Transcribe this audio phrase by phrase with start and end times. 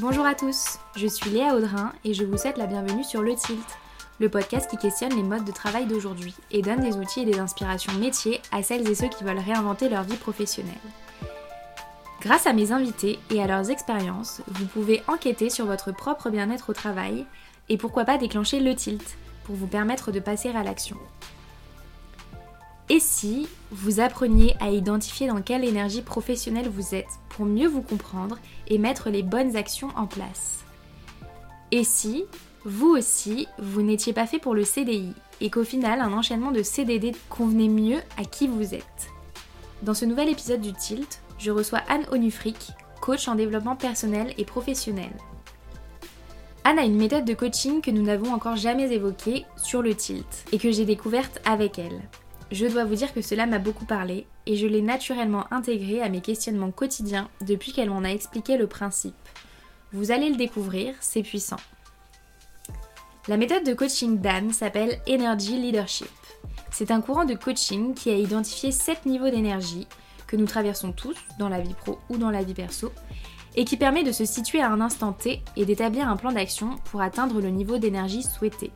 [0.00, 3.36] Bonjour à tous, je suis Léa Audrin et je vous souhaite la bienvenue sur Le
[3.36, 3.64] Tilt,
[4.18, 7.38] le podcast qui questionne les modes de travail d'aujourd'hui et donne des outils et des
[7.38, 10.74] inspirations métiers à celles et ceux qui veulent réinventer leur vie professionnelle.
[12.20, 16.70] Grâce à mes invités et à leurs expériences, vous pouvez enquêter sur votre propre bien-être
[16.70, 17.24] au travail
[17.68, 20.96] et pourquoi pas déclencher le tilt pour vous permettre de passer à l'action.
[22.90, 27.80] Et si vous appreniez à identifier dans quelle énergie professionnelle vous êtes pour mieux vous
[27.80, 30.64] comprendre et mettre les bonnes actions en place?
[31.72, 32.24] Et si,
[32.64, 36.62] vous aussi, vous n'étiez pas fait pour le CDI et qu'au final un enchaînement de
[36.62, 39.08] CDD convenait mieux à qui vous êtes?
[39.82, 44.44] Dans ce nouvel épisode du Tilt, je reçois Anne Onufric, coach en développement personnel et
[44.44, 45.12] professionnel.
[46.64, 50.44] Anne a une méthode de coaching que nous n'avons encore jamais évoquée sur le tilt
[50.52, 52.00] et que j'ai découverte avec elle.
[52.52, 56.08] Je dois vous dire que cela m'a beaucoup parlé et je l'ai naturellement intégré à
[56.08, 59.14] mes questionnements quotidiens depuis qu'elle m'en a expliqué le principe.
[59.92, 61.56] Vous allez le découvrir, c'est puissant.
[63.26, 66.10] La méthode de coaching d'Anne s'appelle Energy Leadership.
[66.70, 69.86] C'est un courant de coaching qui a identifié 7 niveaux d'énergie
[70.26, 72.92] que nous traversons tous dans la vie pro ou dans la vie perso
[73.56, 76.76] et qui permet de se situer à un instant T et d'établir un plan d'action
[76.84, 78.70] pour atteindre le niveau d'énergie souhaité.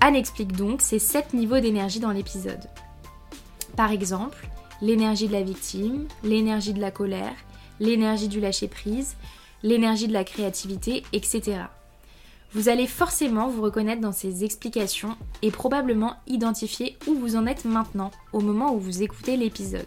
[0.00, 2.68] Anne explique donc ces 7 niveaux d'énergie dans l'épisode.
[3.76, 4.48] Par exemple,
[4.82, 7.34] l'énergie de la victime, l'énergie de la colère,
[7.80, 9.16] l'énergie du lâcher-prise,
[9.62, 11.62] l'énergie de la créativité, etc.
[12.52, 17.64] Vous allez forcément vous reconnaître dans ces explications et probablement identifier où vous en êtes
[17.64, 19.86] maintenant au moment où vous écoutez l'épisode.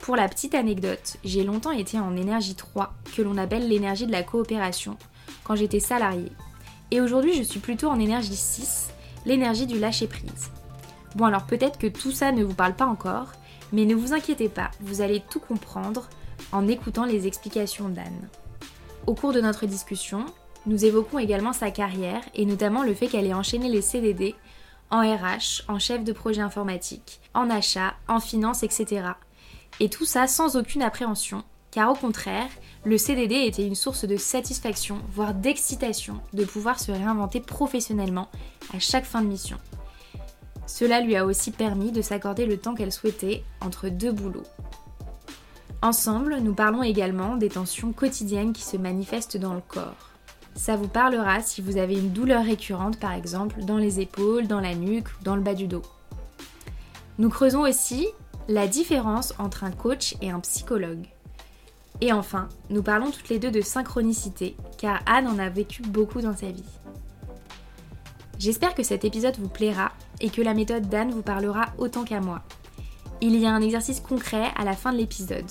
[0.00, 4.12] Pour la petite anecdote, j'ai longtemps été en énergie 3, que l'on appelle l'énergie de
[4.12, 4.96] la coopération,
[5.44, 6.32] quand j'étais salariée.
[6.90, 8.88] Et aujourd'hui, je suis plutôt en énergie 6,
[9.24, 10.50] l'énergie du lâcher-prise.
[11.16, 13.32] Bon alors peut-être que tout ça ne vous parle pas encore,
[13.72, 16.08] mais ne vous inquiétez pas, vous allez tout comprendre
[16.52, 18.28] en écoutant les explications d'Anne.
[19.06, 20.26] Au cours de notre discussion,
[20.66, 24.34] nous évoquons également sa carrière et notamment le fait qu'elle ait enchaîné les CDD
[24.90, 29.08] en RH, en chef de projet informatique, en achat, en finance, etc.
[29.80, 32.48] Et tout ça sans aucune appréhension, car au contraire,
[32.84, 38.28] le CDD était une source de satisfaction, voire d'excitation, de pouvoir se réinventer professionnellement
[38.74, 39.56] à chaque fin de mission.
[40.66, 44.46] Cela lui a aussi permis de s'accorder le temps qu'elle souhaitait entre deux boulots.
[45.80, 50.10] Ensemble, nous parlons également des tensions quotidiennes qui se manifestent dans le corps.
[50.54, 54.60] Ça vous parlera si vous avez une douleur récurrente par exemple dans les épaules, dans
[54.60, 55.82] la nuque ou dans le bas du dos.
[57.18, 58.08] Nous creusons aussi
[58.48, 61.13] la différence entre un coach et un psychologue.
[62.00, 66.20] Et enfin, nous parlons toutes les deux de synchronicité, car Anne en a vécu beaucoup
[66.20, 66.64] dans sa vie.
[68.38, 72.20] J'espère que cet épisode vous plaira et que la méthode d'Anne vous parlera autant qu'à
[72.20, 72.42] moi.
[73.20, 75.50] Il y a un exercice concret à la fin de l'épisode.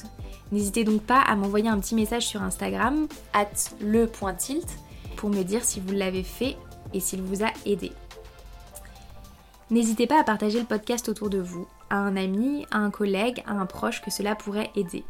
[0.52, 4.68] N'hésitez donc pas à m'envoyer un petit message sur Instagram, at le.tilt,
[5.16, 6.58] pour me dire si vous l'avez fait
[6.94, 7.92] et s'il vous a aidé.
[9.72, 13.42] N'hésitez pas à partager le podcast autour de vous, à un ami, à un collègue,
[13.48, 15.03] à un proche que cela pourrait aider.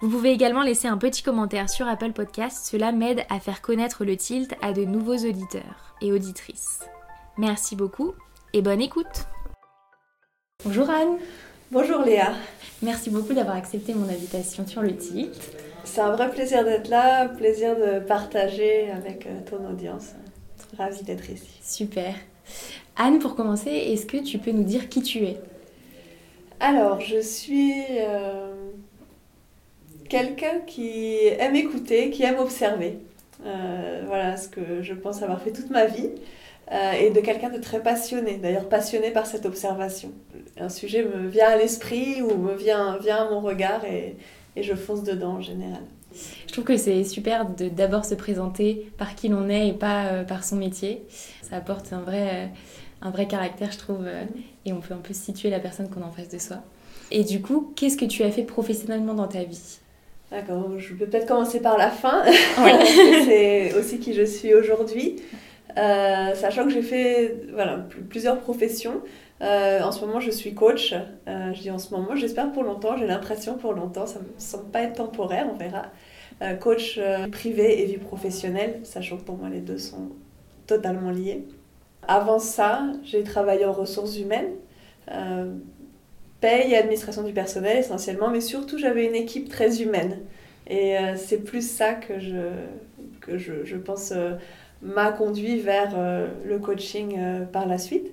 [0.00, 4.04] Vous pouvez également laisser un petit commentaire sur Apple Podcast, cela m'aide à faire connaître
[4.04, 6.80] le tilt à de nouveaux auditeurs et auditrices.
[7.36, 8.14] Merci beaucoup
[8.52, 9.26] et bonne écoute
[10.64, 11.18] Bonjour Anne
[11.72, 12.32] Bonjour Léa
[12.80, 15.34] Merci beaucoup d'avoir accepté mon invitation sur le tilt.
[15.82, 20.10] C'est un vrai plaisir d'être là, plaisir de partager avec euh, ton audience.
[20.78, 21.58] Ravie d'être ici.
[21.60, 22.14] Super.
[22.96, 25.40] Anne, pour commencer, est-ce que tu peux nous dire qui tu es?
[26.60, 28.52] Alors, je suis euh,
[30.08, 32.98] quelqu'un qui aime écouter, qui aime observer.
[33.46, 36.10] Euh, voilà ce que je pense avoir fait toute ma vie.
[37.00, 40.12] et de quelqu'un de très passionné, d'ailleurs passionné par cette observation.
[40.58, 44.16] Un sujet me vient à l'esprit ou me vient, vient à mon regard et,
[44.54, 45.82] et je fonce dedans en général.
[46.46, 50.06] Je trouve que c'est super de d'abord se présenter par qui l'on est et pas
[50.06, 51.02] euh, par son métier.
[51.42, 52.46] Ça apporte un vrai, euh,
[53.02, 54.24] un vrai caractère, je trouve, euh,
[54.64, 56.58] et on peut un peu situer la personne qu'on a en face de soi.
[57.10, 59.78] Et du coup, qu'est-ce que tu as fait professionnellement dans ta vie?
[60.30, 62.24] D'accord, je peux peut-être commencer par la fin.
[63.24, 65.16] c'est aussi qui je suis aujourd'hui.
[65.74, 69.00] sachant que j'ai fait voilà, plusieurs professions.
[69.40, 70.94] Euh, en ce moment, je suis coach.
[71.28, 74.24] Euh, je dis en ce moment, j'espère pour longtemps, j'ai l'impression pour longtemps, ça ne
[74.24, 75.86] me semble pas être temporaire, on verra.
[76.42, 77.00] Euh, coach
[77.32, 80.10] privé et vie professionnelle, sachant que pour moi, les deux sont
[80.66, 81.46] totalement liés.
[82.06, 84.52] Avant ça, j'ai travaillé en ressources humaines,
[86.40, 90.18] paye et administration du personnel essentiellement, mais surtout, j'avais une équipe très humaine.
[90.70, 92.36] Et c'est plus ça que je,
[93.20, 94.12] que je, je pense
[94.82, 95.96] m'a conduit vers
[96.44, 97.18] le coaching
[97.50, 98.08] par la suite.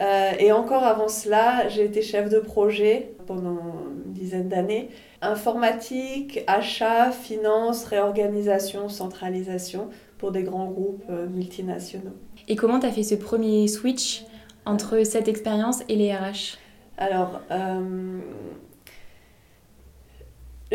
[0.00, 3.60] et encore avant cela, j'ai été chef de projet pendant
[4.04, 4.88] une dizaine d'années.
[5.22, 9.88] Informatique, achat, finance, réorganisation, centralisation
[10.18, 12.16] pour des grands groupes multinationaux.
[12.48, 14.24] Et comment tu as fait ce premier switch
[14.64, 16.58] entre cette expérience et les RH
[16.98, 18.20] Alors, euh,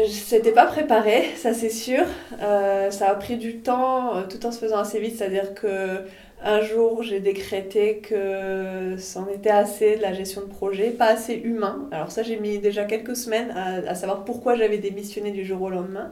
[0.07, 2.03] c'était pas préparé, ça c'est sûr.
[2.41, 6.05] Euh, ça a pris du temps euh, tout en se faisant assez vite, c'est-à-dire que
[6.43, 11.35] un jour j'ai décrété que c'en était assez de la gestion de projet, pas assez
[11.35, 11.87] humain.
[11.91, 15.69] Alors ça j'ai mis déjà quelques semaines à, savoir pourquoi j'avais démissionné du jour au
[15.69, 16.11] lendemain.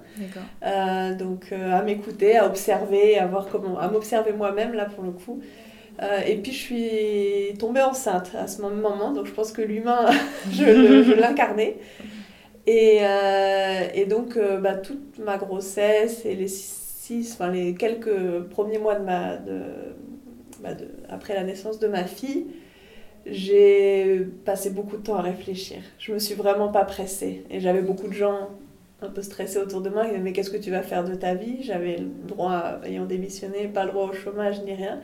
[0.63, 5.11] Euh, donc à m'écouter, à observer, à voir comment, à m'observer moi-même là pour le
[5.11, 5.41] coup.
[6.01, 10.05] Euh, et puis je suis tombée enceinte à ce moment, donc je pense que l'humain,
[10.51, 11.77] je, l'incarnais.
[12.67, 18.43] Et, euh, et, donc euh, bah, toute ma grossesse et les six, enfin les quelques
[18.49, 19.37] premiers mois de ma,
[20.61, 22.47] bah, de, après la naissance de ma fille,
[23.25, 25.79] j'ai passé beaucoup de temps à réfléchir.
[25.97, 27.43] Je me suis vraiment pas pressée.
[27.49, 28.49] Et j'avais beaucoup de gens
[29.01, 31.15] un peu stressés autour de moi qui disaient mais qu'est-ce que tu vas faire de
[31.15, 31.57] ta vie?
[31.61, 35.01] J'avais le droit, ayant démissionné, pas le droit au chômage ni rien.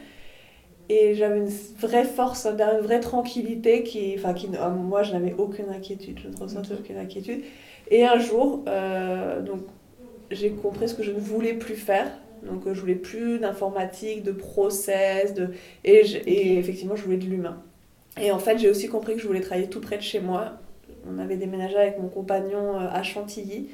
[0.90, 5.34] Et j'avais une vraie force, une vraie tranquillité qui, enfin, qui, ah, moi, je n'avais
[5.38, 7.42] aucune inquiétude, je ne ressentais aucune inquiétude.
[7.90, 9.62] Et un jour, euh, donc,
[10.32, 12.08] j'ai compris ce que je ne voulais plus faire.
[12.44, 15.50] Donc, je voulais plus d'informatique, de process, de...
[15.84, 17.62] Et, et effectivement, je voulais de l'humain.
[18.22, 20.54] Et en fait, j'ai aussi compris que je voulais travailler tout près de chez moi.
[21.10, 23.70] On avait déménagé avec mon compagnon euh, à Chantilly.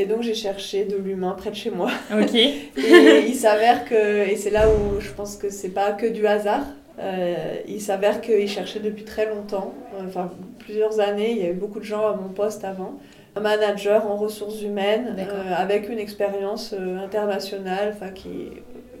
[0.00, 1.90] Et donc j'ai cherché de l'humain près de chez moi.
[2.12, 2.34] Ok.
[2.34, 6.24] et il s'avère que, et c'est là où je pense que c'est pas que du
[6.24, 6.64] hasard,
[7.00, 9.74] euh, il s'avère qu'il cherchait depuis très longtemps,
[10.06, 10.30] enfin
[10.60, 13.00] plusieurs années, il y avait beaucoup de gens à mon poste avant,
[13.34, 18.50] un manager en ressources humaines euh, avec une expérience euh, internationale, enfin qui,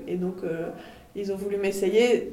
[0.08, 0.36] et donc
[1.14, 2.32] ils ont voulu m'essayer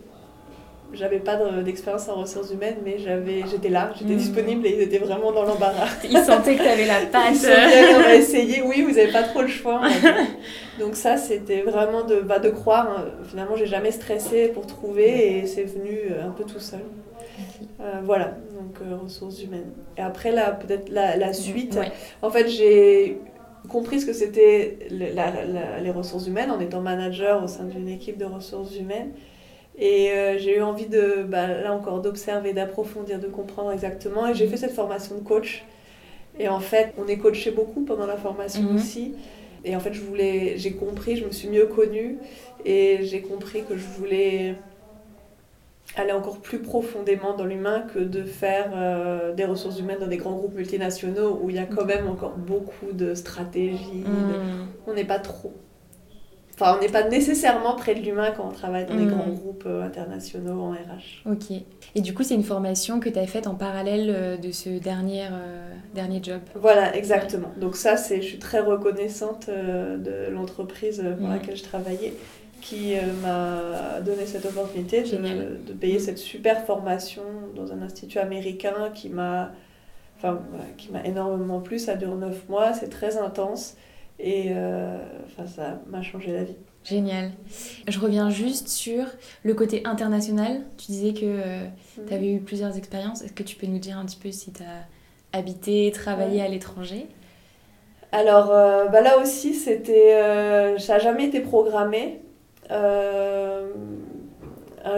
[0.94, 4.18] j'avais pas d'expérience en ressources humaines, mais j'avais, j'étais là, j'étais hmm.
[4.18, 5.88] disponible et ils étaient vraiment dans l'embarras.
[6.04, 7.32] Ils sentaient que tu avais la patte.
[7.32, 9.82] Ils sentaient on va essayer, oui, vous n'avez pas trop le choix.
[10.80, 12.90] Donc ça, c'était vraiment de, bah, de croire.
[12.90, 13.06] Hein.
[13.30, 16.82] Finalement, j'ai jamais stressé pour trouver et c'est venu euh, un peu tout seul.
[17.82, 19.72] Euh, voilà, donc euh, ressources humaines.
[19.98, 21.78] Et après, là, peut-être la, la suite.
[22.22, 23.20] En fait, j'ai
[23.70, 28.26] compris ce que c'était les ressources humaines en étant manager au sein d'une équipe de
[28.26, 29.12] ressources humaines.
[29.78, 34.28] Et euh, j'ai eu envie de, bah, là encore, d'observer, d'approfondir, de comprendre exactement.
[34.28, 35.66] Et j'ai fait cette formation de coach.
[36.40, 38.76] Et en fait, on est coaché beaucoup pendant la formation mhm.
[38.76, 39.14] aussi.
[39.64, 42.18] Et en fait, je voulais, j'ai compris, je me suis mieux connue.
[42.64, 44.56] Et j'ai compris que je voulais
[45.98, 50.18] aller encore plus profondément dans l'humain que de faire euh, des ressources humaines dans des
[50.18, 54.04] grands groupes multinationaux où il y a quand même encore beaucoup de stratégies.
[54.06, 54.68] Mhm.
[54.88, 55.54] On n'est pas trop
[56.58, 59.10] Enfin, on n'est pas nécessairement près de l'humain quand on travaille dans des hmm.
[59.10, 61.30] grands groupes euh, internationaux en RH.
[61.30, 61.52] Ok.
[61.96, 64.70] Et du coup, c'est une formation que tu as faite en parallèle euh, de ce
[64.70, 67.52] dernier, euh, dernier job Voilà, exactement.
[67.58, 71.32] Donc ça, c'est, je suis très reconnaissante de l'entreprise pour hmm.
[71.32, 72.14] laquelle je travaillais
[72.62, 75.18] qui m'a donné cette opportunité de,
[75.68, 77.22] de, payer cette super formation
[77.56, 79.52] dans un institut américain qui m'a,
[80.18, 80.40] enfin,
[80.76, 81.78] qui m'a énormément plu.
[81.78, 83.76] Ça dure neuf mois, c'est très intense.
[84.20, 86.56] Et euh, enfin, ça m'a changé la vie.
[86.84, 87.32] Génial.
[87.88, 89.06] Je reviens juste sur
[89.44, 90.62] le côté international.
[90.78, 91.66] Tu disais que euh,
[92.08, 93.22] tu avais eu plusieurs expériences.
[93.24, 96.48] Est-ce que tu peux nous dire un petit peu si tu as habité, travaillé à
[96.48, 97.08] l'étranger?
[98.12, 100.12] Alors euh, bah là aussi, c'était,
[100.78, 102.22] ça n'a jamais été programmé.
[102.70, 103.66] un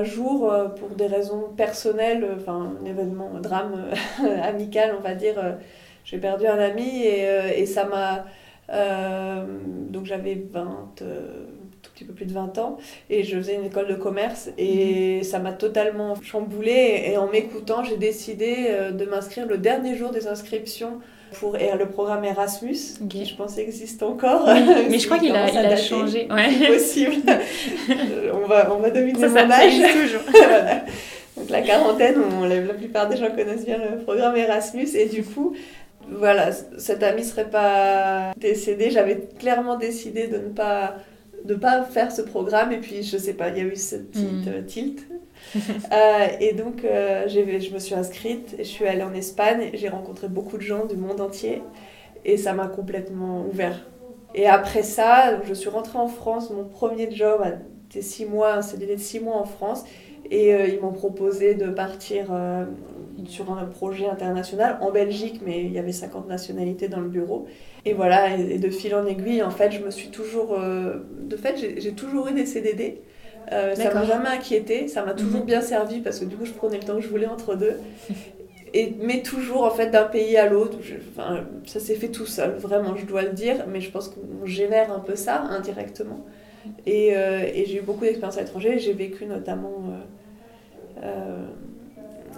[0.04, 3.86] jour, pour des raisons personnelles, enfin un événement, un drame
[4.44, 5.58] amical, on va dire,
[6.04, 7.26] j'ai perdu un ami et,
[7.56, 8.26] et ça m'a
[8.70, 9.46] euh,
[9.90, 11.46] donc j'avais 20, euh,
[11.82, 12.78] tout petit peu plus de 20 ans
[13.10, 15.24] et je faisais une école de commerce et mhm.
[15.24, 20.12] ça m'a totalement chamboulé et, en m'écoutant j'ai décidé euh, de m'inscrire le dernier jour
[20.12, 21.00] des inscriptions
[21.40, 22.78] pour le programme Erasmus
[23.10, 24.48] qui je pense existe encore.
[24.90, 26.68] Mais je crois qu'il a, a changé ouais.
[26.68, 27.16] possible.
[28.34, 29.74] On va on va deviner ça, mon âge.
[29.74, 30.22] toujours.
[31.36, 35.24] Donc la quarantaine on, la plupart des gens connaissent bien le programme Erasmus et du
[35.24, 35.54] coup
[36.10, 38.90] voilà, cet ami serait pas décédé.
[38.92, 40.96] J'avais clairement décidé de ne pas,
[41.44, 42.72] de pas faire ce programme.
[42.72, 44.46] Et puis, je sais pas, il y a eu ce petit mm.
[44.48, 45.08] euh, tilt.
[45.94, 48.56] Euh, et donc, euh, je me suis inscrite.
[48.58, 49.70] Et je suis allée en Espagne.
[49.74, 51.62] J'ai rencontré beaucoup de gens du monde entier.
[52.26, 53.86] Et ça m'a complètement ouvert.
[54.36, 56.50] Et après ça, je suis rentrée en France.
[56.50, 57.42] Mon premier job,
[57.90, 59.86] c'était six mois, un CDD de six mois en France.
[60.30, 62.32] Et ils m'ont proposé de partir
[63.26, 67.48] sur un projet international en Belgique, mais il y avait 50 nationalités dans le bureau.
[67.86, 70.54] Et voilà, et de fil en aiguille, en fait, je me suis toujours.
[70.54, 73.02] Euh, de fait, j'ai toujours eu des CDD.
[73.54, 75.46] Euh, ça m'a jamais inquiété, ça m'a toujours mhm.
[75.46, 77.78] bien servi parce que du coup je prenais le temps que je voulais entre deux.
[78.74, 80.78] Et, mais toujours en fait d'un pays à l'autre,
[81.12, 84.46] enfin, ça s'est fait tout seul, vraiment je dois le dire, mais je pense qu'on
[84.46, 86.26] génère un peu ça indirectement.
[86.86, 90.02] Et, euh, et j'ai eu beaucoup d'expériences à l'étranger, j'ai vécu notamment euh,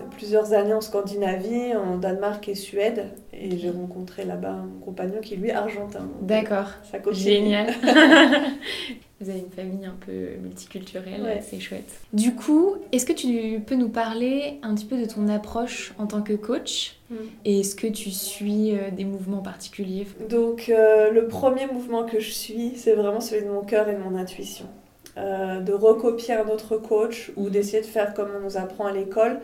[0.10, 3.06] plusieurs années en Scandinavie, en Danemark et Suède.
[3.34, 6.10] Et j'ai rencontré là-bas un compagnon qui, lui, est argentin.
[6.22, 6.68] D'accord.
[7.12, 7.74] Génial.
[9.22, 12.00] Vous avez une famille un peu multiculturelle, c'est chouette.
[12.14, 16.08] Du coup, est-ce que tu peux nous parler un petit peu de ton approche en
[16.08, 17.16] tant que coach mm.
[17.44, 20.08] Et est-ce que tu suis euh, des mouvements particuliers?
[20.30, 23.94] Donc, euh, le premier mouvement que je suis, c'est vraiment celui de mon cœur et
[23.94, 24.68] de mon intuition.
[25.18, 28.94] Euh, de recopier un autre coach ou d'essayer de faire comme on nous apprend à
[28.94, 29.40] l'école.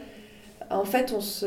[0.70, 1.46] En fait, on se,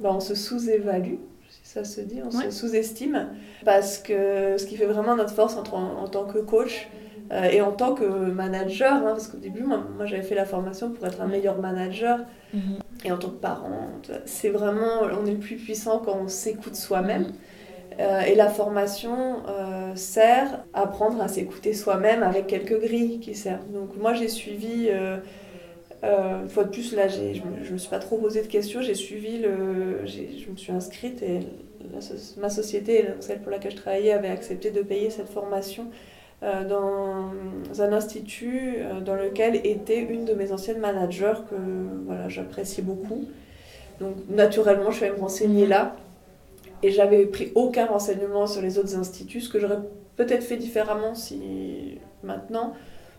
[0.00, 1.16] bah, on se sous-évalue,
[1.48, 3.28] si ça se dit, on se sous-estime,
[3.64, 6.88] parce que ce qui fait vraiment notre force en, en tant que coach
[7.32, 10.90] euh, et en tant que manager, hein, parce qu'au début, moi, j'avais fait la formation
[10.90, 12.20] pour être un meilleur manager,
[12.52, 12.78] mhm.
[13.04, 13.88] et en tant que parent,
[14.26, 17.32] c'est vraiment, on est le plus puissant quand on s'écoute soi-même.
[17.98, 18.04] Mhm.
[18.04, 23.34] Euh, et la formation euh, sert à apprendre à s'écouter soi-même avec quelques grilles qui
[23.34, 23.70] servent.
[23.72, 24.88] Donc moi j'ai suivi
[26.04, 28.80] euh, une fois de plus, là, je ne me suis pas trop posé de questions.
[28.80, 30.06] J'ai suivi le.
[30.06, 31.40] Je me suis inscrite et
[32.36, 35.86] ma société, celle pour laquelle je travaillais, avait accepté de payer cette formation
[36.42, 37.30] euh, dans
[37.80, 41.56] un institut dans lequel était une de mes anciennes managers que
[42.06, 43.24] voilà, j'appréciais beaucoup.
[44.00, 45.96] Donc, naturellement, je suis allée me renseigner là.
[46.82, 49.78] Et j'avais pris aucun renseignement sur les autres instituts, ce que j'aurais
[50.16, 52.74] peut-être fait différemment si maintenant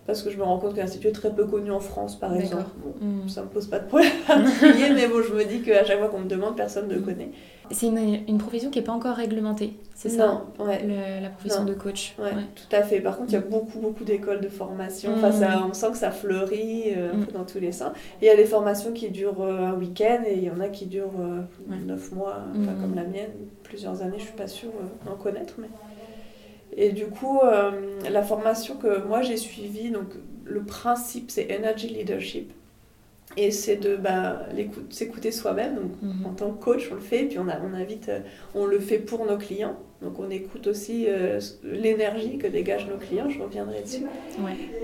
[0.07, 2.33] parce que je me rends compte que l'Institut est très peu connu en France, par
[2.33, 2.63] exemple.
[2.77, 5.83] Bon, ne Ça me pose pas de problème particulier, mais bon, je me dis qu'à
[5.83, 7.31] chaque fois qu'on me demande, personne ne le connaît.
[7.71, 10.27] C'est une, une, profession qui n'est pas encore réglementée, c'est ça?
[10.27, 11.19] Non, ouais.
[11.21, 12.15] la profession de coach.
[12.19, 13.01] Ouais, tout à fait.
[13.01, 15.13] Par contre, il y a beaucoup, beaucoup d'écoles de formation.
[15.15, 17.91] Enfin, ça, on sent que ça fleurit euh, peu dans tous les sens.
[18.21, 20.69] il y a des formations qui durent euh, un week-end et il y en a
[20.69, 21.41] qui durent euh,
[21.85, 22.43] neuf mois,
[22.81, 23.31] comme la mienne,
[23.63, 24.71] plusieurs années, je suis pas sûre
[25.05, 25.67] d'en connaître, mais...
[26.77, 27.71] Et du coup, euh,
[28.09, 30.09] la formation que moi j'ai suivie, donc
[30.45, 32.53] le principe c'est Energy Leadership.
[33.37, 34.47] Et c'est de bah,
[34.89, 35.75] s'écouter soi-même.
[35.75, 36.25] Donc mhm.
[36.25, 37.23] en tant que coach, on le fait.
[37.23, 38.19] Puis on, a, on invite, euh,
[38.55, 39.77] on le fait pour nos clients.
[40.01, 43.29] Donc on écoute aussi euh, l'énergie que dégagent nos clients.
[43.29, 44.03] Je reviendrai dessus.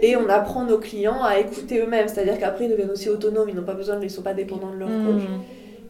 [0.01, 2.07] Et on apprend nos clients à écouter eux-mêmes.
[2.07, 3.50] C'est-à-dire qu'après ils deviennent aussi autonomes.
[3.50, 5.05] Ils n'ont pas besoin, ils ne sont pas dépendants de leur mhm.
[5.05, 5.24] coach.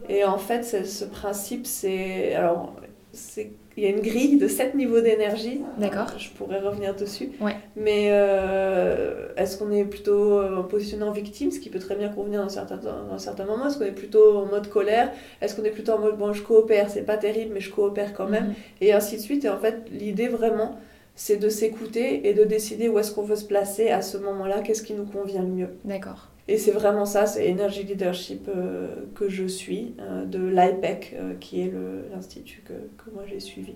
[0.09, 2.73] Et en fait, ce principe, c'est alors
[3.13, 5.61] c'est il y a une grille de 7 niveaux d'énergie.
[5.77, 6.07] D'accord.
[6.17, 7.31] Je pourrais revenir dessus.
[7.41, 7.55] Ouais.
[7.75, 12.09] Mais euh, est-ce qu'on est plutôt euh, positionné en victime, ce qui peut très bien
[12.09, 13.67] convenir dans certains, dans certains moments?
[13.67, 15.11] Est-ce qu'on est plutôt en mode colère?
[15.41, 18.13] Est-ce qu'on est plutôt en mode bon, je coopère, c'est pas terrible, mais je coopère
[18.13, 18.47] quand même?
[18.47, 18.53] Mhm.
[18.81, 19.45] Et ainsi de suite.
[19.45, 20.77] Et en fait, l'idée vraiment,
[21.15, 24.61] c'est de s'écouter et de décider où est-ce qu'on veut se placer à ce moment-là,
[24.61, 25.69] qu'est-ce qui nous convient le mieux?
[25.83, 26.29] D'accord.
[26.47, 31.33] Et c'est vraiment ça, c'est Energy Leadership euh, que je suis, euh, de l'IPEC, euh,
[31.39, 31.71] qui est
[32.11, 33.73] l'institut que, que, moi j'ai suivi.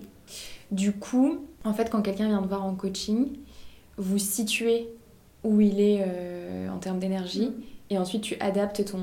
[0.70, 3.28] Du coup, en fait, quand quelqu'un vient te voir en coaching,
[3.96, 4.88] vous situez
[5.44, 6.04] où il est
[6.68, 7.52] en termes d'énergie,
[7.90, 8.98] et ensuite tu adaptes ton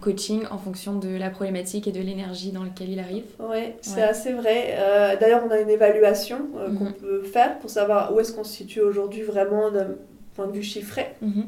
[0.00, 3.24] coaching en fonction de la problématique et de l'énergie dans laquelle il arrive.
[3.40, 4.78] Ouais, c'est assez vrai.
[5.20, 6.92] D'ailleurs, on a une évaluation qu'on mhm.
[6.92, 9.88] peut faire pour savoir où est-ce qu'on se situe aujourd'hui vraiment d'un
[10.34, 11.08] point de vue chiffré.
[11.20, 11.46] Mhm.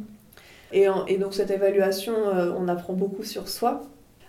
[0.73, 3.83] Et, et, donc cette évaluation, euh, on apprend beaucoup sur soi.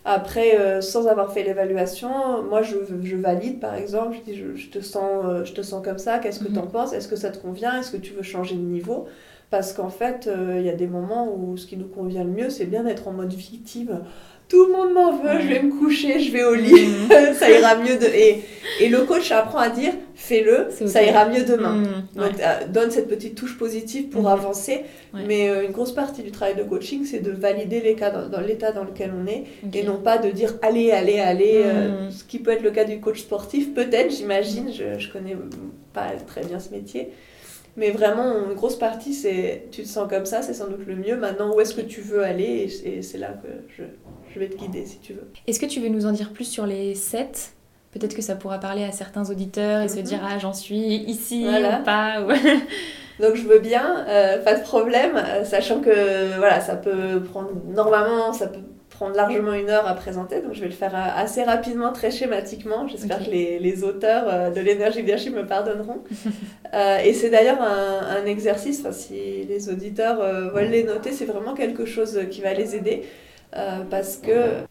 [0.05, 4.69] Après, euh, sans avoir fait l'évaluation, moi je, je, valide par exemple, je dis je,
[4.69, 6.53] te, sens, euh, je te sens comme ça, qu'est-ce que mhm.
[6.53, 6.93] tu en penses?
[6.93, 7.79] Est-ce que ça te convient?
[7.79, 9.07] Est-ce que tu veux changer de niveau?
[9.49, 12.49] Parce qu'en fait, il y a des moments où ce qui nous convient le mieux,
[12.49, 14.01] c'est bien d'être en mode victime
[14.49, 17.33] tout le monde m'en veut, je vais me coucher, je vais au lit, mhm.
[17.39, 17.97] ça ira mieux.
[17.97, 18.05] De...
[18.05, 18.43] Et,
[18.81, 21.75] et le coach apprend à dire fais-le, ça ira mieux demain.
[21.75, 21.87] Mhm.
[22.15, 24.27] Donc euh, donne cette petite touche positive pour mhm.
[24.27, 24.81] avancer.
[25.13, 28.41] Mais euh, une grosse partie du travail de coaching, c'est de valider les cas dans,
[28.41, 31.61] l'état dans lequel on est et non pas de dire allez, allez, allez.
[31.63, 35.37] Euh, ce qui peut être le cas du coach sportif, peut-être, j'imagine, je, je connais
[35.93, 37.09] pas très bien ce métier.
[37.77, 40.95] Mais vraiment, une grosse partie, c'est tu te sens comme ça, c'est sans doute le
[40.95, 41.15] mieux.
[41.15, 43.47] Maintenant, où est-ce que tu veux aller Et, c'est là que
[43.77, 43.83] je,
[44.33, 45.27] je, vais te guider si tu veux.
[45.47, 47.53] Est-ce que tu veux nous en dire plus sur les 7
[47.91, 50.03] Peut-être que ça pourra parler à certains auditeurs et se mhm.
[50.03, 52.21] dire Ah, j'en suis ici ou pas.
[53.19, 57.51] Donc je veux bien, euh, pas de problème, euh, sachant que voilà, ça peut prendre
[57.67, 58.61] normalement, ça peut
[58.99, 62.85] prendre largement une heure à présenter, donc je vais le faire assez rapidement, très schématiquement.
[62.89, 66.03] J'espère que les, les, auteurs euh, de l'énergie leadership me pardonneront.
[66.73, 71.23] euh, et c'est d'ailleurs un, un, exercice, si les auditeurs euh, veulent les noter, c'est
[71.23, 73.03] vraiment quelque chose qui va les aider
[73.89, 74.65] parce que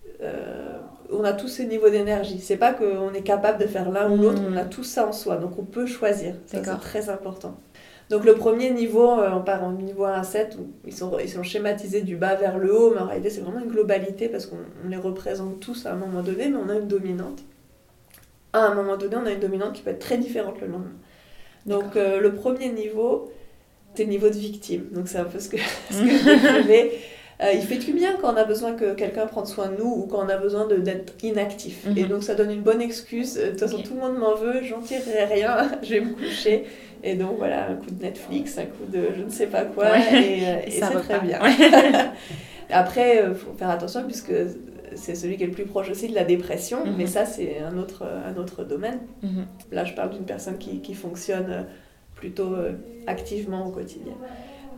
[1.11, 2.39] on a tous ces niveaux d'énergie.
[2.39, 5.13] C'est pas qu'on est capable de faire l'un ou l'autre, on a tout ça en
[5.13, 6.35] soi, donc on peut choisir.
[6.47, 7.57] c'est très important.
[8.11, 11.19] Donc le premier niveau, euh, on part en niveau 1 à 7, où ils sont,
[11.19, 14.29] ils sont schématisés du bas vers le haut, mais en réalité c'est vraiment une globalité
[14.29, 14.57] parce qu'on
[14.89, 17.43] les représente tous à un moment donné, mais on a une dominante.
[18.55, 20.93] À un moment donné, on a une dominante qui peut être très différente le lendemain.
[21.67, 23.31] Donc euh, le premier niveau,
[23.95, 24.87] c'est le niveau de victime.
[24.91, 25.59] Donc c'est un peu ce que,
[25.91, 26.09] ce que
[26.63, 26.67] je
[27.41, 29.89] euh, il fait du bien quand on a besoin que quelqu'un prenne soin de nous
[29.89, 31.87] ou quand on a besoin d'être inactif.
[31.97, 32.09] Et mhm.
[32.09, 33.35] donc ça donne une bonne excuse.
[33.35, 36.65] De toute façon, tout le monde m'en veut, j'en tirerai rien, je vais me coucher.
[37.05, 39.99] Et donc voilà, un coup de Netflix, un coup de je ne sais pas quoi,
[39.99, 41.39] et, euh, c'est très bien.
[42.71, 44.33] Après, il euh, faut faire attention puisque
[44.97, 46.95] c'est celui qui est le plus proche aussi de la dépression, mhm.
[46.99, 48.99] mais ça c'est un autre, un autre domaine.
[49.23, 49.47] Mhm.
[49.71, 51.67] Là, je parle d'une personne qui, qui fonctionne
[52.17, 52.57] plutôt
[53.07, 54.15] activement au quotidien.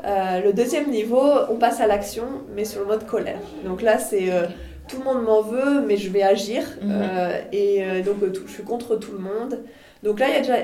[0.04, 3.40] Euh, le deuxième niveau, on passe à l'action, mais sur le mode colère.
[3.64, 4.47] Donc là, c'est euh,
[4.88, 6.62] tout le monde m'en veut, mais je vais agir.
[6.83, 6.90] Mhm.
[6.90, 8.16] Euh, et donc,
[8.47, 9.61] je suis contre tout le monde.
[10.02, 10.57] Donc là, il y a déjà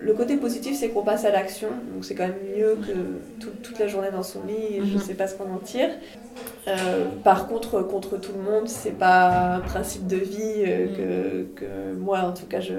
[0.00, 1.68] le côté positif, c'est qu'on passe à l'action.
[1.92, 4.98] Donc c'est quand même mieux que toute la journée dans son lit et je ne
[4.98, 5.00] mhm.
[5.00, 5.90] sais pas ce qu'on en tire.
[7.24, 10.96] par contre, contre tout le monde, c'est pas un principe de vie mhm.
[10.96, 12.74] que, que, moi, en tout cas, je,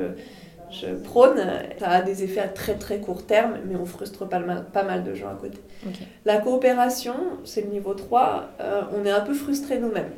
[0.72, 1.40] je prône,
[1.80, 4.84] ça a des effets à très très court terme, mais on frustre pas mal, pas
[4.84, 5.60] mal de gens à côté.
[6.26, 10.12] La coopération, c'est le niveau 3, euh, on est un peu frustré nous-mêmes.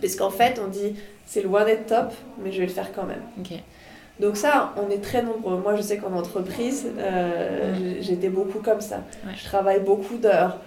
[0.00, 2.12] Parce qu'en fait, on dit, c'est loin d'être top,
[2.42, 3.22] mais je vais le faire quand même.
[4.20, 5.56] Donc ça, on est très nombreux.
[5.58, 9.02] Moi, je sais qu'en entreprise, euh, j'étais beaucoup comme ça.
[9.36, 10.58] Je travaille beaucoup d'heures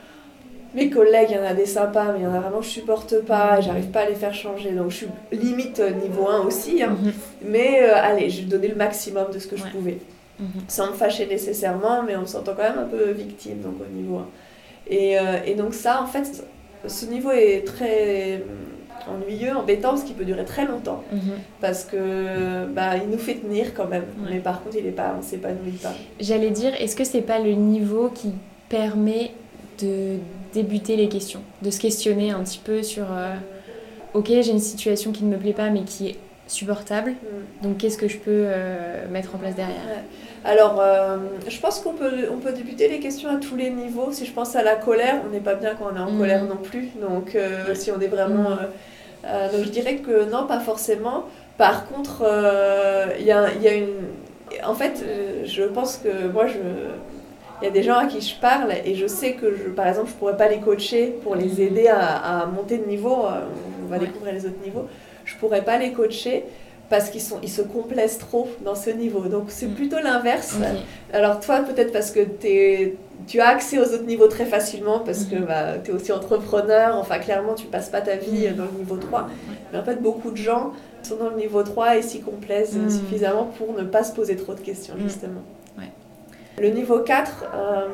[0.77, 2.65] mes collègues, il y en a des sympas, mais il y en a vraiment que
[2.65, 4.72] je supporte pas, j'arrive pas à les faire changer.
[4.72, 6.84] Donc je suis limite euh, niveau 1 aussi.
[6.84, 6.96] Hein.
[7.01, 7.13] Mhm.
[7.48, 9.98] Mais euh, allez, j'ai donné le maximum de ce que je pouvais.
[10.39, 10.48] Mhm.
[10.67, 13.91] Sans me fâcher nécessairement, mais on se sentant quand même un peu victime donc, au
[13.91, 14.25] niveau 1.
[14.89, 16.46] Et, euh, et donc ça, en fait,
[16.86, 18.43] ce niveau est très
[19.10, 21.03] ennuyeux, embêtant, parce qu'il peut durer très longtemps.
[21.12, 21.19] Mhm.
[21.60, 24.05] Parce que bah, il nous fait tenir quand même.
[24.29, 25.93] Mais par contre, il est pas, on s'épanouit pas.
[26.19, 28.31] J'allais dire, est-ce que c'est pas le niveau qui
[28.69, 29.31] permet
[29.81, 30.17] de
[30.54, 33.36] débuter les questions, de se questionner un petit peu sur euh,
[34.13, 36.16] ok j'ai une situation qui ne me plaît pas mais qui est
[36.48, 37.63] supportable, mm.
[37.63, 39.82] donc qu'est-ce que je peux euh, mettre en place derrière?
[40.45, 41.17] Alors euh,
[41.48, 44.12] je pense qu'on peut, on peut débuter les questions à tous les niveaux.
[44.12, 46.19] Si je pense à la colère, on n'est pas bien quand on est en mm.
[46.19, 47.38] colère non plus, donc
[47.76, 48.52] si on est vraiment...
[48.52, 49.52] Mm.
[49.52, 51.26] donc je dirais que non, pas forcément.
[51.58, 52.24] Par contre,
[53.19, 53.88] il y a, y, a, une...
[54.63, 55.04] En fait,
[55.43, 56.60] je pense que moi, je
[57.62, 59.88] il y a des gens à qui je parle et je sais que, je, par
[59.88, 61.62] exemple, je ne pourrais pas les coacher pour les mhm.
[61.62, 63.26] aider à, monter de niveau.
[63.26, 63.41] Euh,
[63.84, 64.86] on va découvrir les autres niveaux.
[65.26, 66.43] Je ne pourrais pas les coacher
[66.89, 69.22] parce qu'ils ils se complaisent trop dans ce niveau.
[69.22, 69.74] Donc c'est mhm.
[69.74, 70.56] plutôt l'inverse.
[71.12, 75.24] Alors toi, peut-être parce que es, tu as accès aux autres niveaux très facilement, parce
[75.24, 75.46] que mhm.
[75.46, 76.96] bah, tu es aussi entrepreneur.
[76.96, 79.30] Enfin, clairement, tu passes pas ta vie dans le niveau 3.
[79.74, 83.46] Mais en fait, beaucoup de gens sont dans le niveau 3 et s'y complaisent suffisamment
[83.58, 85.41] pour ne pas se poser trop de questions, justement.
[86.60, 87.88] Le niveau 4, euh,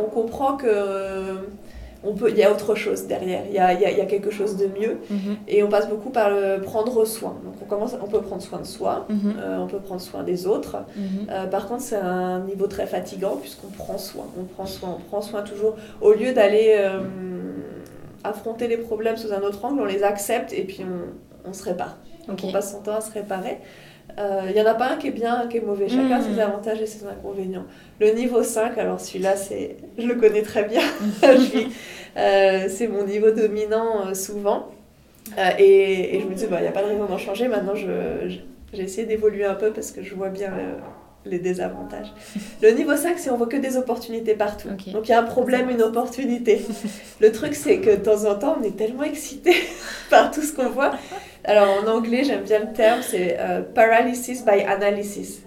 [0.00, 0.68] on comprend que
[2.02, 4.30] on peut, il y a autre chose derrière, il y a, il y a, quelque
[4.30, 4.98] chose de mieux.
[5.10, 5.36] Mhm.
[5.48, 7.36] Et on passe beaucoup par le prendre soin.
[7.44, 9.34] Donc on, commence, on peut prendre soin de soi, mhm.
[9.38, 10.76] euh, on peut prendre soin des autres.
[10.96, 11.26] Mhm.
[11.30, 14.24] Euh, par contre, c'est un niveau très fatigant puisqu'on prend soin.
[14.38, 15.76] On prend soin, on prend soin toujours.
[16.00, 16.78] Au lieu d'aller
[18.24, 21.64] affronter les problèmes sous un autre angle, on les accepte et puis on, on se
[21.64, 21.96] répare.
[22.28, 23.58] Donc on passe son temps à se réparer.
[24.18, 25.88] Il euh, n'y en a pas un qui est bien, un qui est mauvais.
[25.88, 26.40] Chacun a ses hmm.
[26.40, 27.66] avantages et ses inconvénients.
[28.00, 30.80] Le niveau 5, alors celui-là, c'est, je le connais très bien.
[32.16, 34.70] euh, c'est mon niveau dominant euh, souvent.
[35.58, 37.48] Et, et, je me dis, il bah, n'y a pas de raison d'en changer.
[37.48, 38.38] Maintenant, je,
[38.72, 40.52] j'ai essayé d'évoluer un peu parce que je vois bien
[41.26, 42.12] les désavantages.
[42.62, 44.68] Le niveau 5, c'est on voit que des opportunités partout.
[44.92, 46.64] Donc il y a un problème, une opportunité.
[47.20, 49.52] Le truc, c'est que de temps en temps, on est tellement excité
[50.10, 50.92] par tout ce qu'on voit.
[51.46, 55.42] Alors en anglais, j'aime bien le terme, c'est euh, paralysis by analysis.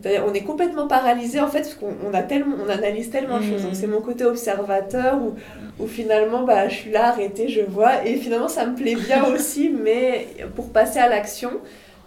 [0.00, 3.44] C'est-à-dire, on est complètement paralysé en fait parce qu'on a tellement, on analyse tellement de
[3.44, 3.62] choses.
[3.62, 3.74] Donc mm.
[3.74, 5.34] c'est mon côté observateur où,
[5.78, 9.24] où finalement, bah, je suis là arrêtée, je vois et finalement ça me plaît bien
[9.34, 11.50] aussi, mais pour passer à l'action,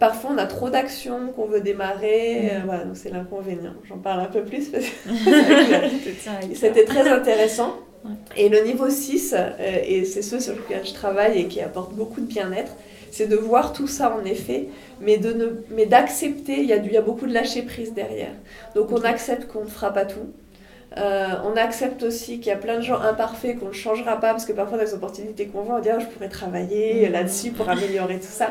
[0.02, 2.50] Parfois, on a trop d'actions qu'on veut démarrer.
[2.50, 3.74] Euh, voilà, donc c'est l'inconvénient.
[3.88, 7.76] J'en parle un peu plus parce que c'était très intéressant.
[8.36, 11.94] Et le niveau 6, euh, et c'est ce sur lequel je travaille et qui apporte
[11.94, 12.72] beaucoup de bien-être,
[13.12, 14.68] c'est de voir tout ça en effet,
[15.00, 16.60] mais de ne, mais d'accepter.
[16.60, 18.32] Il y a il y a beaucoup de lâcher prise derrière.
[18.74, 20.32] Donc on accepte qu'on ne fera pas tout.
[20.98, 24.32] Euh, on accepte aussi qu'il y a plein de gens imparfaits qu'on ne changera pas
[24.32, 27.12] parce que parfois dans les opportunités qu'on voit on dit ah, je pourrais travailler mmh.
[27.12, 28.50] là-dessus pour améliorer tout ça.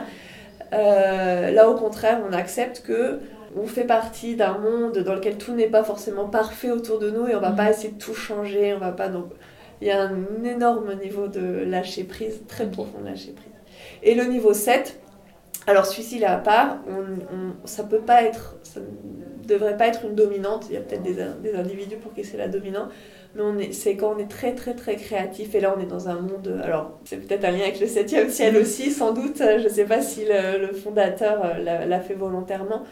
[0.74, 3.20] Euh, là, au contraire, on accepte que
[3.56, 7.28] on fait partie d'un monde dans lequel tout n'est pas forcément parfait autour de nous
[7.28, 7.72] et on va pas mm.
[7.72, 8.74] essayer de tout changer.
[8.74, 9.32] On va pas donc
[9.82, 13.51] il y a un énorme niveau de lâcher prise, très profond lâcher prise.
[14.04, 15.00] Et le niveau 7,
[15.68, 18.58] alors celui-ci là à part, on, on, ça peut pas être,
[19.46, 20.66] devrait pas être une dominante.
[20.70, 22.90] Il y a peut-être des, des, individus pour qui c'est la dominante.
[23.36, 25.56] Mais c'est quand on est très très très créatif.
[25.56, 26.60] Et là, on est dans un monde.
[26.64, 29.38] Alors, c'est peut-être un lien avec le septième ciel aussi, sans doute.
[29.38, 32.84] Je ne sais pas si le, fondateur euh, l'a fait volontairement.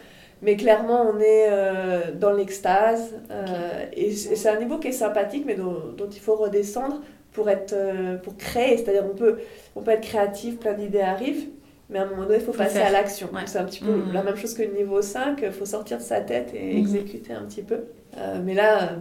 [0.41, 3.15] Mais clairement, on est euh, dans l'extase.
[3.31, 7.49] Euh, et c'est un niveau qui est sympathique, mais dont, dont il faut redescendre pour,
[7.49, 7.75] être,
[8.23, 8.77] pour créer.
[8.77, 9.39] C'est-à-dire, on peut,
[9.75, 11.47] on peut être créatif, plein d'idées arrivent
[11.89, 13.29] mais à un moment donné, il faut, passer à l'action.
[13.47, 14.13] C'est un petit peu mmh.
[14.13, 16.77] la même chose que le niveau 5, il faut sortir de sa tête et mmh.
[16.77, 17.85] exécuter un petit peu.
[18.17, 18.91] Euh, mais là,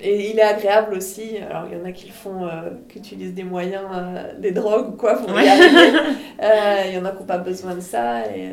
[0.00, 1.36] et il est agréable aussi.
[1.38, 4.50] Alors, il y en a qui le font, euh, qui utilisent des moyens, euh, des
[4.50, 5.98] drogues ou quoi, pour y arriver.
[6.88, 8.26] Il y en a qui n'ont pas besoin de ça.
[8.26, 8.50] Et,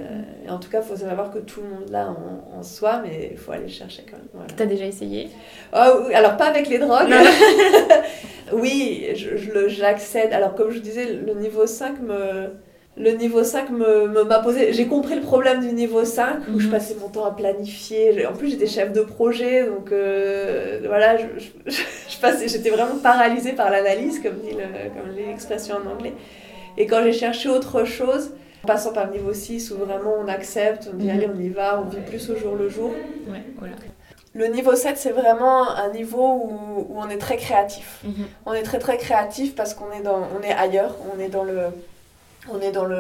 [0.48, 2.14] en tout cas, il faut savoir que tout le monde l'a
[2.56, 4.28] en, soi, mais il faut aller chercher quand même.
[4.32, 4.48] Voilà.
[4.56, 5.30] Tu as déjà essayé?
[5.74, 7.10] Oh, Alors, pas avec les drogues.
[8.54, 9.08] oui,
[9.68, 10.34] j'accède.
[10.34, 12.50] Alors, comme je disais, le niveau 5 me
[13.00, 14.74] le niveau 5 me, m'a posé.
[14.74, 16.72] J'ai compris le problème du niveau 5 où je mhm.
[16.72, 18.26] passais mon temps à planifier.
[18.26, 21.78] En plus, j'étais chef de projet, donc euh, voilà, je,
[22.22, 26.14] passais, j'étais vraiment paralysée par l'analyse, comme dit comme l'expression en anglais.
[26.78, 28.32] Et quand j'ai cherché autre chose,
[28.66, 31.12] en passant par le niveau 6 où vraiment on accepte, on dit mhm.
[31.12, 32.92] allez, on y va, on vit plus au jour le jour.
[34.36, 38.00] Le niveau 7, c'est vraiment un niveau où, où, on est très créatif.
[38.04, 38.28] Mhm.
[38.46, 41.44] On est très très créatif parce qu'on est, dans, on est ailleurs, on est dans
[41.44, 41.68] le
[42.52, 42.96] on est dans le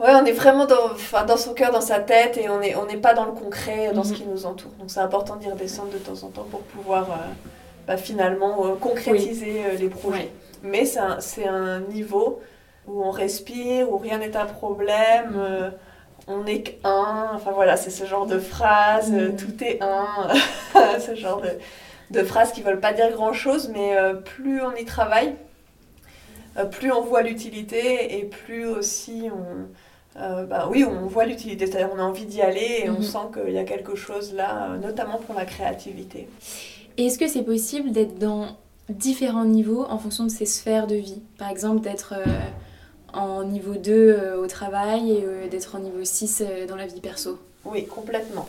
[0.00, 2.86] ouais on est vraiment dans, dans son cœur dans sa tête et on n'est on
[2.86, 4.16] n'est pas dans le concret dans ce mhm.
[4.16, 7.14] qui nous entoure donc c'est important d'y redescendre de temps en temps pour pouvoir euh,
[7.88, 10.30] bah, finalement euh, concrétiser euh, les projets
[10.62, 11.18] mais c'est un,
[11.52, 12.40] un, niveau
[12.86, 15.72] où on respire où rien n'est un problème.
[16.28, 19.36] On n'est qu'un enfin voilà c'est ce genre de phrase mhm.
[19.36, 20.28] tout est un
[21.00, 21.50] ce genre de,
[22.10, 25.34] de phrases qui veulent pas dire grand chose mais plus on y travaille
[26.58, 31.66] euh, plus on voit l'utilité et plus aussi on, euh, bah oui, on voit l'utilité,
[31.66, 33.02] c'est-à-dire on a envie d'y aller et on mhm.
[33.02, 36.28] sent qu'il y a quelque chose là, euh, notamment pour la créativité.
[36.96, 38.56] est-ce que c'est possible d'être dans
[38.88, 41.22] différents niveaux en fonction de ses sphères de vie?
[41.38, 42.14] Par exemple, d'être
[43.18, 47.86] en niveau 2 au travail et d'être en niveau 6 dans la vie perso Oui,
[47.86, 48.46] complètement.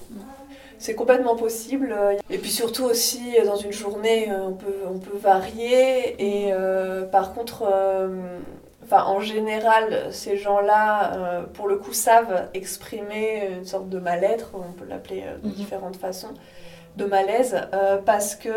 [0.79, 1.93] C'est complètement possible.
[2.29, 6.15] Et puis surtout aussi, dans une journée, euh, on peut, on peut varier.
[6.23, 8.39] Et euh, par contre, euh,
[8.85, 14.71] enfin, en général, ces gens-là, pour le coup, savent exprimer une sorte de mal-être, on
[14.71, 15.53] peut l'appeler de mhm.
[15.53, 16.33] différentes façons,
[16.95, 17.57] de malaise,
[18.05, 18.49] parce que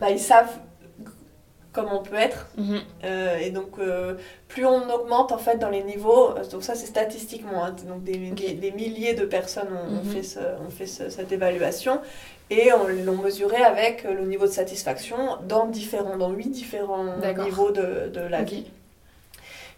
[0.00, 0.58] bah, ils savent
[1.74, 2.46] comme on peut être.
[2.56, 2.80] Mhm.
[3.04, 4.14] Euh, et donc, euh,
[4.48, 8.04] plus on augmente en fait dans les niveaux, euh, donc ça c'est statistiquement, hein, donc
[8.04, 10.04] des, des, milliers de personnes ont, mhm.
[10.04, 12.00] fait, ce, ont fait cette évaluation
[12.50, 15.16] et on l'ont mesuré avec le niveau de satisfaction
[15.48, 18.66] dans, différents, dans 8 différents niveaux de, de la vie.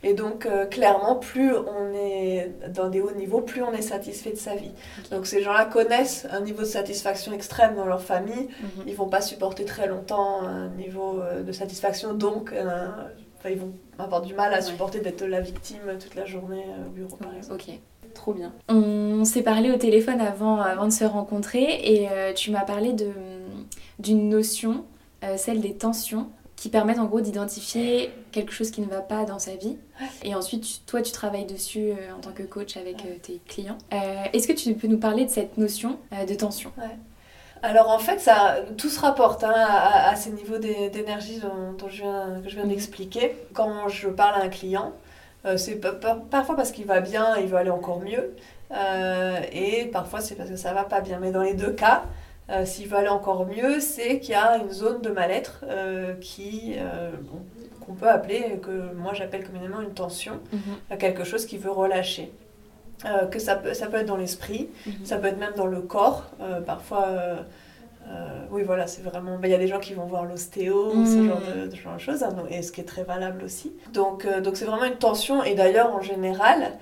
[0.07, 4.31] Et donc, euh, clairement, plus on est dans des hauts niveaux, plus on est satisfait
[4.31, 4.71] de sa vie.
[5.11, 8.49] Donc, ces gens-là connaissent un niveau de satisfaction extrême dans leur famille.
[8.61, 8.85] Mhm.
[8.87, 12.15] Ils vont pas supporter très longtemps un niveau euh, de satisfaction.
[12.15, 12.87] Donc, euh,
[13.51, 17.17] ils vont avoir du mal à supporter d'être la victime toute la journée au bureau,
[17.17, 17.61] par exemple.
[17.61, 17.75] Ok.
[18.15, 18.53] Trop bien.
[18.69, 22.95] On s'est parlé au téléphone avant, avant de se rencontrer et tu m'as parlé
[23.99, 24.85] d'une notion,
[25.37, 29.39] celle des tensions qui permettent en gros d'identifier quelque chose qui ne va pas dans
[29.39, 29.77] sa vie.
[30.25, 33.77] Et ensuite, toi, tu travailles dessus euh, en tant que coach avec euh, tes clients.
[33.93, 36.73] Euh, est-ce que tu peux nous parler de cette notion de tension?
[37.63, 42.41] Alors en fait, ça, tout se rapporte hein, à, ces niveaux d'énergie dont, je viens,
[42.43, 42.71] que je viens mhm.
[42.71, 43.37] d'expliquer.
[43.53, 44.93] Quand je parle à un client,
[45.57, 45.81] c'est
[46.31, 48.35] parfois parce qu'il va bien, il veut aller encore mieux.
[49.53, 51.19] et parfois c'est parce que ça va pas bien.
[51.19, 52.05] Mais dans les deux cas,
[52.49, 56.15] euh, s'il veut aller encore mieux, c'est qu'il y a une zone de mal-être euh,
[56.21, 57.11] qui euh,
[57.85, 60.99] qu'on peut appeler, que moi j'appelle communément une tension, mhm.
[60.99, 62.33] quelque chose qui veut relâcher.
[63.31, 65.05] que ça peut, ça peut être dans l'esprit, mhm.
[65.05, 66.25] ça peut être même dans le corps.
[66.67, 67.09] parfois,
[68.51, 69.39] oui, voilà, c'est vraiment.
[69.39, 71.29] Ben, il y a des gens qui vont voir l'ostéo, ce mhm.
[71.29, 73.73] genre de, genre de choses, hein, et ce qui est très valable aussi.
[73.93, 76.73] Donc, donc c'est vraiment une tension, et d'ailleurs, en général,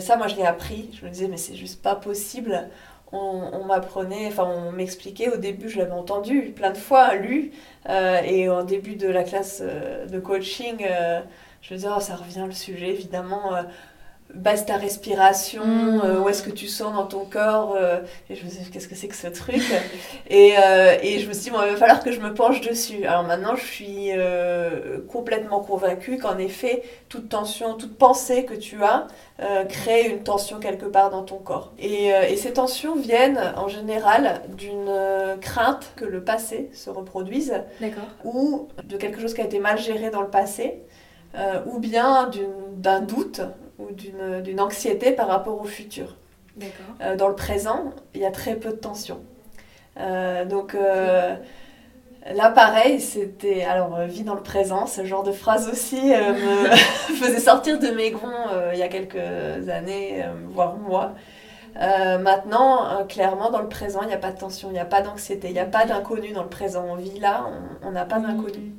[0.00, 2.68] ça, moi je l'ai appris, je me disais, mais c'est juste pas possible
[3.12, 5.28] on, m'apprenait, enfin on m'expliquait.
[5.28, 7.52] Au début, je l'avais entendu plein de fois, lu,
[7.88, 11.20] euh, et au début de la classe euh, de coaching, euh,
[11.62, 13.52] je me disais, oh, ça revient le sujet, évidemment,
[14.34, 16.00] baisse ta respiration, mm.
[16.04, 18.70] euh, où est-ce que tu sens dans ton corps, euh, et je me suis dit,
[18.70, 19.62] qu'est-ce que c'est que ce truc
[20.30, 22.60] et, euh, et, je me suis dit, bon, il va falloir que je me penche
[22.60, 23.04] dessus.
[23.06, 24.10] Alors maintenant, je suis
[25.08, 29.06] complètement convaincue qu'en effet, toute tension, toute pensée que tu as
[29.68, 31.72] crée une tension quelque part dans ton corps.
[31.78, 34.90] Et, et ces tensions viennent en général d'une
[35.40, 37.54] crainte que le passé se reproduise,
[38.24, 40.82] ou de quelque chose qui a été mal géré dans le passé,
[41.66, 42.30] ou bien
[42.76, 43.42] d'un doute
[43.78, 46.16] ou d'une anxiété par rapport au futur.
[47.02, 49.20] Euh, dans le présent, il y a très peu de tension.
[50.48, 53.64] donc là, pareil, c'était.
[53.64, 56.70] Alors, vie dans le présent, ce genre de phrase aussi me
[57.20, 61.12] faisait sortir de mes gonds il y a quelques années, voire mois.
[61.74, 65.02] maintenant, clairement, dans le présent, il n'y a pas de tension, il n'y a pas
[65.02, 66.84] d'anxiété, il n'y a pas d'inconnu dans le présent.
[66.88, 67.46] On vit là,
[67.82, 68.74] on n'a pas d'inconnu.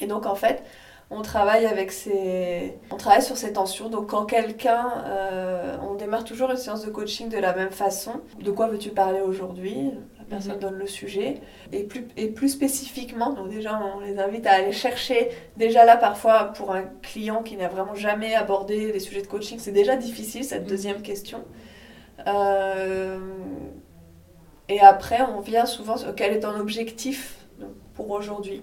[0.00, 0.64] Et donc, en fait,
[1.12, 2.78] on travaille avec ces...
[2.90, 3.88] on travaille sur ces tensions.
[3.88, 8.22] Donc quand quelqu'un, euh, on démarre toujours une séance de coaching de la même façon.
[8.40, 9.92] De quoi veux-tu parler aujourd'hui?
[10.18, 10.60] La personne mhm.
[10.60, 11.42] donne le sujet.
[11.72, 15.96] Et plus, et plus spécifiquement, donc déjà on les invite à aller chercher, déjà là
[15.96, 19.96] parfois pour un client qui n'a vraiment jamais abordé les sujets de coaching, c'est déjà
[19.96, 20.68] difficile cette mhm.
[20.68, 21.44] deuxième question.
[22.26, 23.18] Euh,
[24.68, 27.36] et après on vient souvent sur quel est ton objectif
[27.94, 28.62] pour aujourd'hui?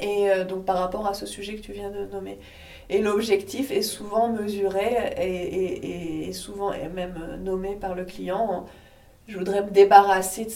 [0.00, 2.38] Et euh, donc par rapport à ce sujet que tu viens de nommer.
[2.90, 8.66] Et l'objectif est souvent mesuré et, et, souvent et même nommé par le client.
[9.26, 10.50] Je voudrais me débarrasser de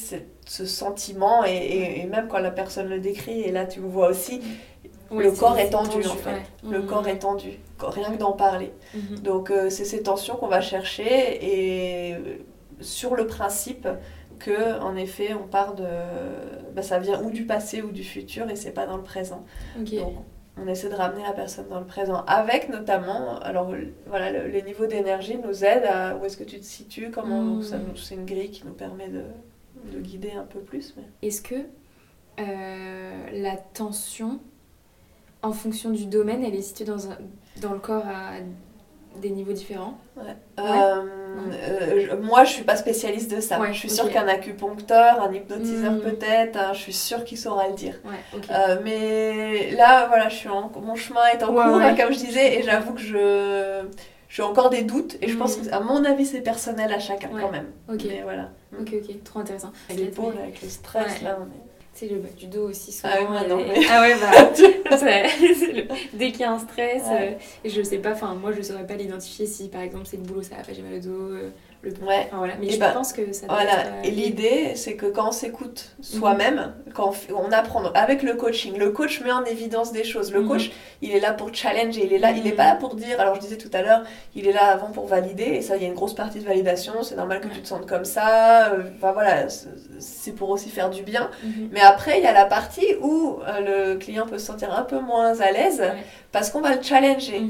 [0.45, 4.43] ce, sentiment et, même quand la personne le décrit, et là tu le vois aussi,
[5.11, 6.43] le corps est tendu, en fait.
[6.69, 8.73] Le corps est tendu, rien que d'en parler.
[8.95, 9.15] Mmh.
[9.23, 11.09] Donc euh, c'est ces tensions qu'on va chercher
[11.41, 12.19] et euh,
[12.81, 13.89] sur le principe,
[14.39, 15.85] que en effet on part de
[16.75, 19.45] bah, ça vient ou du passé ou du futur et c'est pas dans le présent.
[19.77, 19.89] Donc
[20.61, 23.73] on essaie de ramener la personne dans le présent avec notamment alors
[24.07, 27.63] voilà les niveaux d'énergie nous aident à où est-ce que tu te situes comment hmm.
[27.97, 29.23] c'est une grille qui nous permet de,
[29.93, 31.05] de guider un peu plus mais...
[31.27, 31.55] est-ce que
[32.41, 34.41] euh, la tension
[35.43, 37.19] en fonction du domaine elle est située dans, un,
[37.61, 38.39] dans le corps à
[39.17, 39.99] des niveaux différents
[40.59, 41.03] euh,
[41.39, 43.61] euh, moi, je suis pas spécialiste de ça.
[43.71, 46.01] je suis sûre qu'un acupuncteur, un hypnotiseur hmm.
[46.01, 47.95] peut-être, hein, je suis sûre qu'il saura le dire.
[48.51, 52.19] Euh, mais là, voilà, je suis en, mon chemin est en cours, hein, comme je
[52.19, 53.85] disais, et j'avoue que je
[54.29, 55.69] j'ai encore des doutes et je pense hmm.
[55.69, 57.69] que à mon avis c'est personnel à chacun quand même.
[57.91, 58.03] Ok.
[58.23, 58.51] voilà.
[58.79, 59.73] Ok ok, trop intéressant.
[59.89, 61.68] Avec l'épaule, avec le stress là, on est
[61.99, 63.13] c'est le bas du dos aussi souvent.
[63.13, 63.59] Ah, oui, non,
[63.91, 64.53] ah ouais, bah,
[66.15, 67.33] dès qu'il y a un stress, euh,
[67.65, 70.23] et je sais pas, enfin, moi je saurais pas l'identifier si par exemple c'est le
[70.23, 71.51] boulot, ça va pas, j'ai mal au dos, euh,
[71.83, 72.29] le ouais.
[72.33, 72.55] voilà.
[72.61, 75.95] Mais je bah, pense que ça Voilà, euh, et l'idée c'est que quand on s'écoute
[76.01, 76.93] soi-même, mhm.
[76.93, 80.33] quand on, apprend, avec le coaching, le coach met en évidence des choses.
[80.33, 80.49] Le mhm.
[80.49, 83.21] coach, il est là pour challenger, il est là, il est pas là pour dire,
[83.21, 84.03] alors je disais tout à l'heure,
[84.35, 86.45] il est là avant pour valider, et ça, il y a une grosse partie de
[86.45, 89.47] validation, c'est normal que tu te sentes comme ça, enfin voilà,
[90.01, 91.31] c'est pour aussi faire du bien.
[91.45, 91.69] Mhm.
[91.71, 94.99] Mais après, il y a la partie où le client peut se sentir un peu
[94.99, 95.83] moins à l'aise
[96.33, 97.43] parce qu'on va le challenger.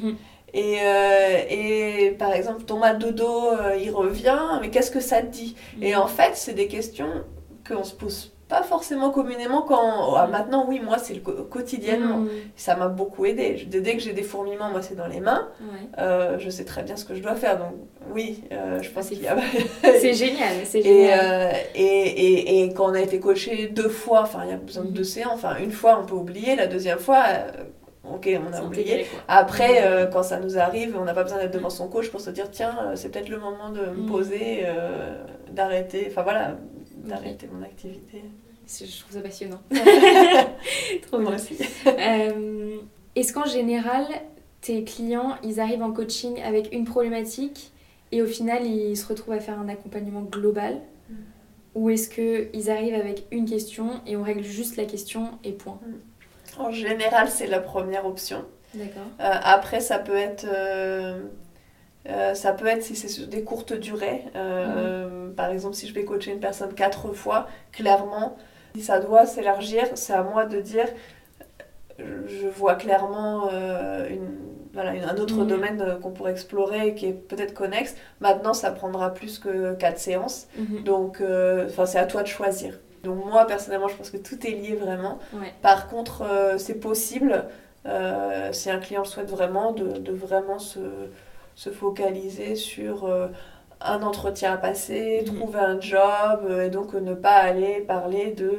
[0.54, 5.26] Et, euh, et, par exemple, de dos, euh, il revient, mais qu'est-ce que ça te
[5.26, 5.56] dit?
[5.82, 7.24] Et en fait, c'est des questions
[7.66, 12.20] qu'on se pose pas forcément communément quand ah, maintenant oui moi c'est le quotidiennement.
[12.20, 12.28] Mm.
[12.56, 13.66] ça m'a beaucoup aidé.
[13.66, 15.48] Dès que j'ai des fourmillements moi c'est dans les mains.
[15.98, 17.58] Euh, je sais très bien ce que je dois faire.
[17.58, 17.74] Donc
[18.10, 19.36] oui je pense qu'il y a
[19.82, 21.56] c'est génial c'est génial.
[21.74, 24.84] et, et, et, quand on a été coaché deux fois enfin il y a besoin
[24.84, 25.04] de deux mm.
[25.04, 27.24] séances enfin une fois on peut oublier la deuxième fois
[28.14, 29.06] ok, on a oublié.
[29.28, 32.20] Après, euh, quand ça nous arrive, on n'a pas besoin d'être devant son coach pour
[32.20, 34.06] se dire, tiens, euh, c'est peut-être le moment de me mm.
[34.06, 36.56] poser, euh, d'arrêter, enfin voilà,
[36.96, 38.22] d'arrêter mon activité.
[38.66, 39.60] Je trouve ça passionnant.
[41.06, 41.34] Trop bien.
[41.34, 41.56] aussi.
[43.16, 44.04] Est-ce qu'en général,
[44.60, 47.72] tes clients, ils arrivent en coaching avec une problématique
[48.12, 50.80] et au final, ils se retrouvent à faire un accompagnement global?
[51.08, 51.14] Mm.
[51.74, 55.78] Ou est-ce qu'ils arrivent avec une question et on règle juste la question et point?
[55.86, 55.92] Mm.
[56.58, 58.44] En général, c'est la première option.
[58.74, 59.02] D'accord.
[59.20, 60.46] Euh, après, ça peut être.
[60.50, 61.20] Euh,
[62.08, 64.24] euh, ça peut être si c'est sur des courtes durées.
[64.34, 65.34] Mhm.
[65.36, 68.36] Par exemple, si je vais coacher une personne quatre fois, clairement,
[68.74, 70.86] si ça doit s'élargir, c'est à moi de dire
[71.98, 73.50] je vois clairement
[74.08, 74.30] une,
[74.72, 75.46] voilà, un autre mhm.
[75.46, 77.94] domaine qu'on pourrait explorer qui est peut-être connexe.
[78.20, 80.46] Maintenant, ça prendra plus que quatre séances.
[80.56, 80.84] Mhm.
[80.84, 81.22] Donc,
[81.86, 82.78] c'est à toi de choisir.
[83.02, 85.18] Donc moi, personnellement, je pense que tout est lié vraiment.
[85.62, 87.44] Par contre, euh, c'est possible,
[87.86, 90.80] euh, si un client le souhaite vraiment, de, de vraiment se,
[91.54, 93.28] se, focaliser sur euh,
[93.80, 95.36] un entretien à passer, mhm.
[95.36, 98.52] trouver un job, et donc ne pas aller parler de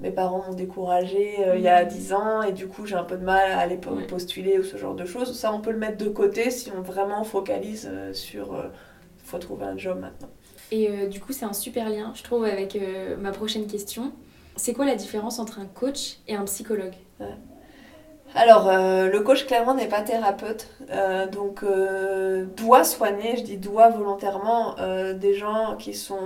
[0.00, 2.16] mes parents m'ont découragé il y a 10 mhm.
[2.16, 4.94] ans et du coup j'ai un peu de mal à aller postuler ou ce genre
[4.94, 5.38] de choses.
[5.38, 9.66] Ça, on peut le mettre de côté si on vraiment focalise sur il faut trouver
[9.66, 10.28] un job maintenant.
[10.72, 14.12] Et euh, du coup, c'est un super lien, je trouve, avec euh, ma prochaine question.
[14.56, 16.94] C'est quoi la différence entre un coach et un psychologue?
[18.34, 20.68] Alors, euh, le coach, clairement, n'est pas thérapeute.
[21.32, 21.64] donc,
[22.56, 24.74] doit soigner, je dis doit volontairement,
[25.14, 26.18] des gens qui sont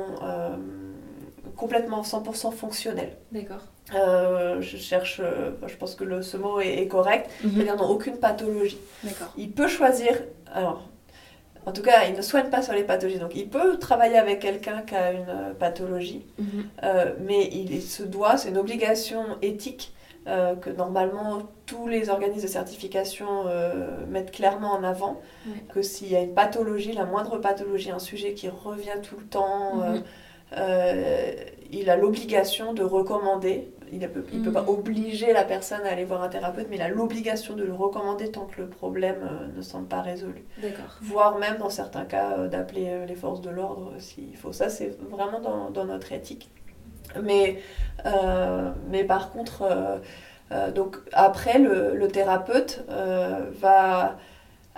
[1.57, 3.17] complètement 100% fonctionnels.
[3.33, 3.63] D'accord.
[3.93, 5.21] je cherche,
[5.67, 7.55] je pense que le, ce mot est, correct, mm -hmm.
[7.55, 8.79] c'est-à-dire n'ont aucune pathologie.
[9.05, 9.33] D'accord.
[9.37, 10.13] Il peut choisir,
[10.55, 10.90] alors
[11.67, 13.19] en tout cas, il ne soigne pas sur les pathologies.
[13.19, 16.69] Donc, il peut travailler avec quelqu'un qui a une pathologie, Mhm.
[16.85, 19.93] euh, mais il se doit, c'est une obligation éthique
[20.27, 25.21] euh, que normalement tous les organismes de certification euh, mettent clairement en avant,
[25.73, 29.25] que s'il y a une pathologie, la moindre pathologie, un sujet qui revient tout le
[29.25, 30.03] temps, euh, Mhm.
[30.59, 31.33] euh,
[31.73, 33.71] il a l'obligation de recommander.
[33.93, 36.77] Il ne peut, il peut pas obliger la personne à aller voir un thérapeute, mais
[36.77, 40.45] il a l'obligation de le recommander tant que le problème euh, ne semble pas résolu.
[40.63, 40.99] D'accord.
[41.03, 44.53] Voire même dans certains cas euh, d'appeler euh, les forces de l'ordre s'il faut.
[44.53, 46.51] Ça, c'est vraiment dans, dans notre éthique.
[47.23, 47.59] Mais,
[48.07, 49.99] euh, mais par contre, euh,
[50.53, 52.85] euh, donc après, le, le thérapeute
[53.61, 54.17] va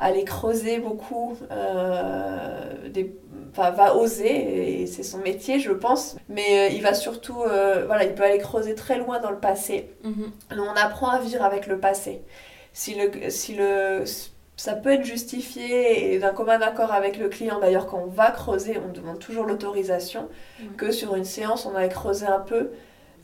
[0.02, 3.14] aller creuser beaucoup, euh, des,
[3.52, 7.84] enfin, va oser, et c'est son métier, je pense, mais euh, il va surtout, euh,
[7.86, 9.94] voilà, il peut aller creuser très loin dans le passé.
[10.02, 10.32] Mhm.
[10.56, 12.22] Nous, on apprend à vivre avec le passé.
[12.72, 14.04] Si le, si le,
[14.56, 18.30] ça peut être justifié et d'un commun accord avec le client, d'ailleurs, quand on va
[18.32, 20.28] creuser, on demande toujours l'autorisation,
[20.76, 22.70] que sur une séance, on allait creuser un peu.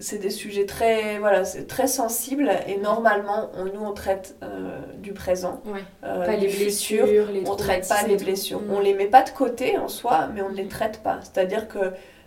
[0.00, 5.12] C'est des sujets très, voilà, très sensibles et normalement, on, nous, on traite euh, du
[5.12, 5.80] présent, Ouais.
[6.04, 7.04] euh, Pas du les futur.
[7.04, 8.60] blessures, les On traite pas les blessures.
[8.60, 8.72] Mhm.
[8.74, 10.68] On les met pas de côté en soi, mais on ne les Mhm.
[10.68, 11.18] traite pas.
[11.22, 11.78] C'est-à-dire que,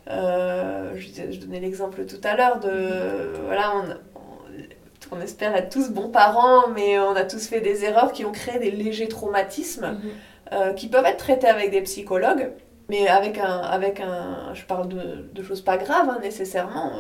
[0.10, 3.46] euh, je, donnais l'exemple tout à l'heure de, Mhm.
[3.46, 7.86] voilà, on, on, on espère être tous bons parents, mais on a tous fait des
[7.86, 10.10] erreurs qui ont créé des légers traumatismes Mhm.
[10.54, 12.52] euh, qui peuvent être traités avec des psychologues,
[12.90, 16.92] mais avec un, avec un je parle de, de choses pas graves hein, nécessairement,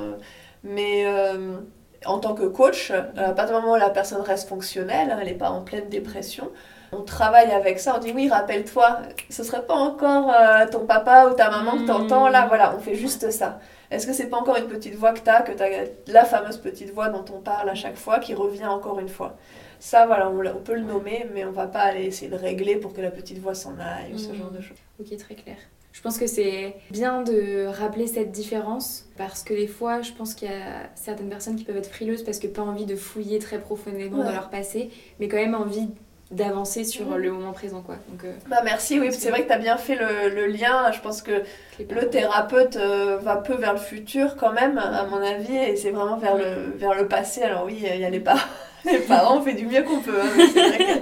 [0.63, 1.57] mais euh,
[2.05, 5.17] en tant que coach, euh, à partir du moment où la personne reste fonctionnelle, hein,
[5.19, 6.51] elle n'est pas en pleine dépression,
[6.93, 11.27] on travaille avec ça, on dit oui, rappelle-toi, ce serait pas encore euh, ton papa
[11.27, 13.59] ou ta maman que t'entends là, voilà, on fait juste ça.
[13.91, 15.67] Est-ce que c'est pas encore une petite voix que t'as, que t'as
[16.07, 19.35] la fameuse petite voix dont on parle à chaque fois, qui revient encore une fois?
[19.79, 22.93] Ça, voilà, on, peut le nommer, mais on va pas aller essayer de régler pour
[22.93, 24.35] que la petite voix s'en aille ou ce Mhm.
[24.37, 24.77] genre de choses.
[24.99, 25.57] Ok, très clair.
[25.91, 30.33] Je pense que c'est bien de rappeler cette différence parce que des fois, je pense
[30.33, 33.39] qu'il y a certaines personnes qui peuvent être frileuses parce que pas envie de fouiller
[33.39, 35.89] très profondément dans leur passé, mais quand même envie
[36.31, 37.17] d'avancer sur Mhm.
[37.17, 37.95] le moment présent, quoi.
[38.09, 40.91] Donc, euh, Bah merci, oui, c'est vrai que tu as bien fait le, le lien.
[40.91, 41.43] Je pense que
[41.79, 45.91] le thérapeute euh, va peu vers le futur quand même, à mon avis, et c'est
[45.91, 47.41] vraiment vers le, vers le passé.
[47.43, 48.39] Alors oui, il y a les parents.
[48.85, 50.19] Les parents, on fait du mieux qu'on peut.
[50.19, 50.99] hein, mais c'est vrai que,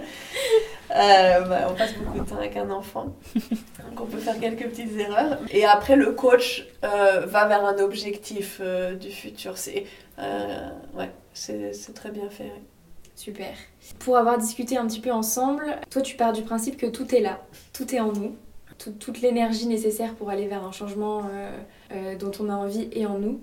[0.95, 4.65] euh, bah, on passe beaucoup de temps avec un enfant, donc on peut faire quelques
[4.67, 5.37] petites erreurs.
[5.51, 8.59] Et après, le coach va vers un objectif
[8.99, 9.57] du futur.
[9.57, 9.85] C'est
[10.97, 12.51] ouais, c'est très bien fait.
[13.19, 13.51] Super.
[13.99, 17.19] Pour avoir discuté un petit peu ensemble, toi tu pars du principe que tout est
[17.19, 17.41] là,
[17.73, 18.35] tout est en nous,
[18.77, 21.51] Tout- toute l'énergie nécessaire pour aller vers un changement euh,
[21.91, 23.41] euh, dont on a envie est en nous.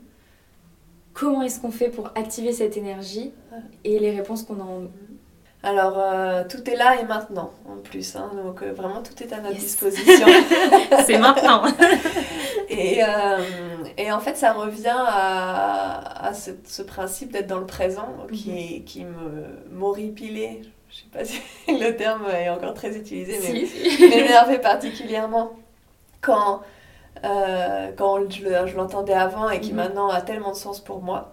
[1.12, 3.32] Comment est-ce qu'on fait pour activer cette énergie
[3.84, 4.90] et les réponses qu'on a en nous?
[5.62, 8.16] Alors, euh, tout est là et maintenant, en plus.
[8.16, 9.62] hein, donc, euh, vraiment, tout est à notre Yes.
[9.64, 10.26] disposition.
[11.06, 11.62] C'est maintenant
[12.68, 13.38] et, euh,
[13.96, 18.50] et en fait, ça revient à, à ce, ce principe d'être dans le présent qui,
[18.58, 20.62] est- qui me m'horripilait.
[20.90, 25.50] Je sais pas si le terme est encore très utilisé, mais Si, m'énervait particulièrement
[26.20, 26.62] quand,
[27.24, 29.76] euh, quand je, le- je l'entendais avant et qui Mhm.
[29.76, 31.32] maintenant a tellement de sens pour moi.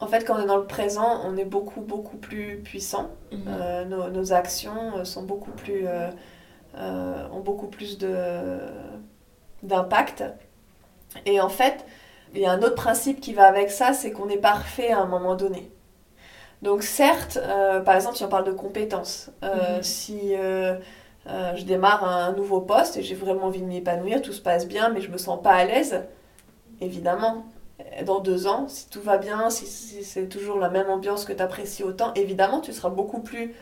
[0.00, 3.10] En fait, quand on est dans le présent, on est beaucoup, beaucoup plus puissant.
[3.32, 3.40] Mhm.
[3.48, 5.86] Euh, nos, nos actions sont beaucoup plus,
[6.76, 8.58] ont beaucoup plus de,
[9.62, 10.24] d'impact.
[11.26, 11.84] Et en fait,
[12.34, 15.00] il y a un autre principe qui va avec ça, c'est qu'on est parfait à
[15.00, 15.70] un moment donné.
[16.62, 19.82] Donc certes, euh, par exemple, si on parle de compétences, euh, Mhm.
[19.82, 20.74] si euh,
[21.26, 24.88] je démarre un nouveau poste et j'ai vraiment envie de m'épanouir, tout se passe bien,
[24.90, 26.04] mais je me sens pas à l'aise,
[26.80, 27.46] évidemment,
[28.06, 31.32] dans deux ans, si tout va bien, si, si c'est toujours la même ambiance que
[31.32, 33.54] tu apprécies autant, évidemment, tu seras beaucoup plus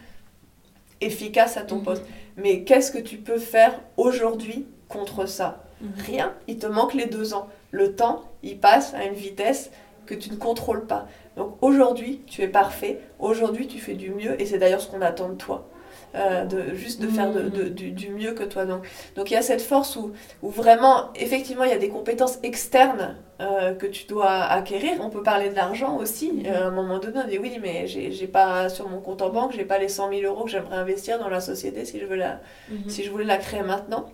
[1.00, 1.84] efficace à ton Mhm.
[1.84, 2.04] poste.
[2.36, 5.64] Mais qu'est-ce que tu peux faire aujourd'hui contre ça?
[6.06, 6.34] Rien.
[6.48, 7.48] Il te manque les deux ans.
[7.70, 9.70] Le temps, il passe à une vitesse
[10.06, 11.06] que tu ne contrôles pas.
[11.36, 13.00] Donc aujourd'hui, tu es parfait.
[13.18, 14.40] Aujourd'hui, tu fais du mieux.
[14.40, 15.68] Et c'est d'ailleurs ce qu'on attend de toi.
[16.14, 18.66] Euh, de, juste de faire de- de- du, du mieux que toi.
[18.66, 18.82] Donc,
[19.16, 22.38] donc il y a cette force où, où vraiment, effectivement, il y a des compétences
[22.42, 24.92] externes euh, que tu dois acquérir.
[25.00, 26.42] On peut parler de l'argent aussi.
[26.46, 29.30] Euh, à un moment donné, on dit oui, mais j'ai pas sur mon compte en
[29.30, 32.04] banque, j'ai pas les 100 000 euros que j'aimerais investir dans la société si je
[32.04, 32.90] veux la, Mhm.
[32.90, 34.04] si je voulais la créer maintenant.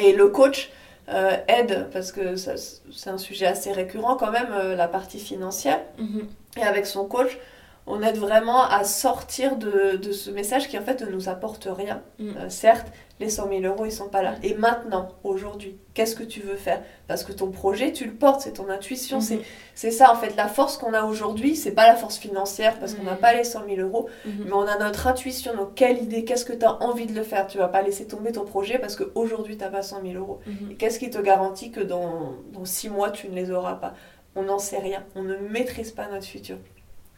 [0.00, 0.70] Et le coach
[1.08, 5.80] euh, aide, parce que c'est un sujet assez récurrent quand même, euh, la partie financière.
[5.98, 6.28] Mhm.
[6.56, 7.38] Et avec son coach,
[7.86, 11.66] on aide vraiment à sortir de, de, ce message qui en fait ne nous apporte
[11.70, 12.02] rien.
[12.18, 12.28] Mm.
[12.36, 12.86] Euh, certes,
[13.18, 14.34] les 100 000 euros, ils sont pas là.
[14.42, 16.82] Et maintenant, aujourd'hui, qu'est-ce que tu veux faire?
[17.08, 19.22] Parce que ton projet, tu le portes, c'est ton intuition, Mhm.
[19.22, 19.40] c'est
[19.74, 20.34] c'est ça en fait.
[20.36, 23.18] La force qu'on a aujourd'hui, c'est pas la force financière parce qu'on n'a Mhm.
[23.18, 24.44] pas les 100 000 euros, Mhm.
[24.46, 25.54] mais on a notre intuition.
[25.56, 27.46] Donc, quelle idée Qu'est-ce que tu as envie de le faire?
[27.46, 30.40] Tu vas pas laisser tomber ton projet parce qu'aujourd'hui, tu n'as pas 100 000 euros.
[30.70, 33.94] Et qu'est-ce qui te garantit que dans, dans six mois, tu ne les auras pas?
[34.34, 35.04] On n'en sait rien.
[35.14, 36.56] On ne maîtrise pas notre futur.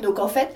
[0.00, 0.48] Donc en fait,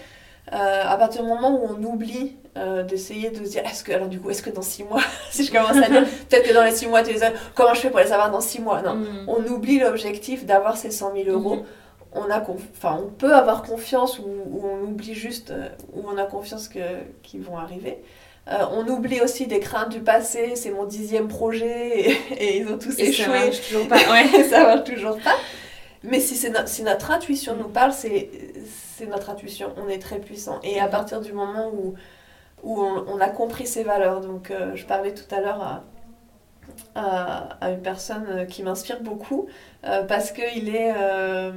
[0.52, 3.92] euh, à partir du moment où on oublie euh, d'essayer de se dire, est-ce que,
[3.92, 6.54] alors du coup, est-ce que dans six mois, si je commence à dire, peut-être que
[6.54, 8.60] dans les six mois, tu les as, comment je fais pour les avoir dans six
[8.60, 8.82] mois?
[8.82, 8.94] Non.
[8.96, 9.24] Mhm.
[9.28, 11.56] On oublie l'objectif d'avoir ces 100 000 euros.
[11.56, 11.64] Mhm.
[12.14, 16.16] On, a enfin, on peut avoir confiance ou, ou on oublie juste, euh, ou on
[16.16, 16.78] a confiance que,
[17.22, 17.98] qu'ils vont arriver.
[18.50, 22.66] Euh, on oublie aussi des craintes du passé, c'est mon dixième projet et, et ils
[22.68, 23.28] ont tous Et ça échoué.
[23.44, 23.96] marche toujours pas.
[23.96, 24.42] Ouais.
[24.44, 25.36] ça marche toujours pas.
[26.02, 28.30] Mais si, c'est no- si notre intuition nous parle, c'est,
[28.98, 29.72] c'est notre intuition.
[29.76, 30.58] On est très puissant.
[30.62, 31.94] Et à partir du moment où,
[32.64, 35.82] on, a compris ces valeurs, donc euh, je parlais tout à l'heure
[36.94, 39.46] à, une personne qui m'inspire beaucoup,
[39.84, 40.92] euh, parce qu'il est...
[40.96, 41.52] euh,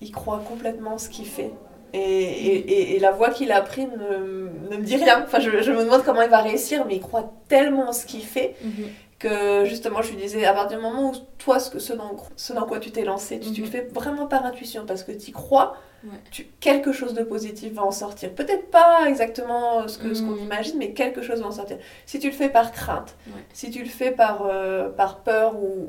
[0.00, 1.52] il croit complètement en ce qu'il fait.
[1.94, 5.22] Et, la voie qu'il a prise ne, me dit rien.
[5.24, 8.22] Enfin, je, me demande comment il va réussir, mais il croit tellement en ce qu'il
[8.22, 8.90] fait Mhm.
[9.18, 12.16] Que justement je lui disais à partir du moment où toi ce, que, ce, dans,
[12.36, 13.72] ce dans quoi tu t'es lancé tu, tu le Mhm.
[13.72, 16.10] fais vraiment par intuition parce que tu crois Ouais.
[16.30, 20.30] tu, quelque chose de positif va en sortir peut-être pas exactement ce que ce qu'on
[20.36, 20.44] Mhm.
[20.44, 23.42] imagine mais quelque chose va en sortir si tu le fais par crainte Ouais.
[23.52, 25.88] si tu le fais par, euh, par peur ou,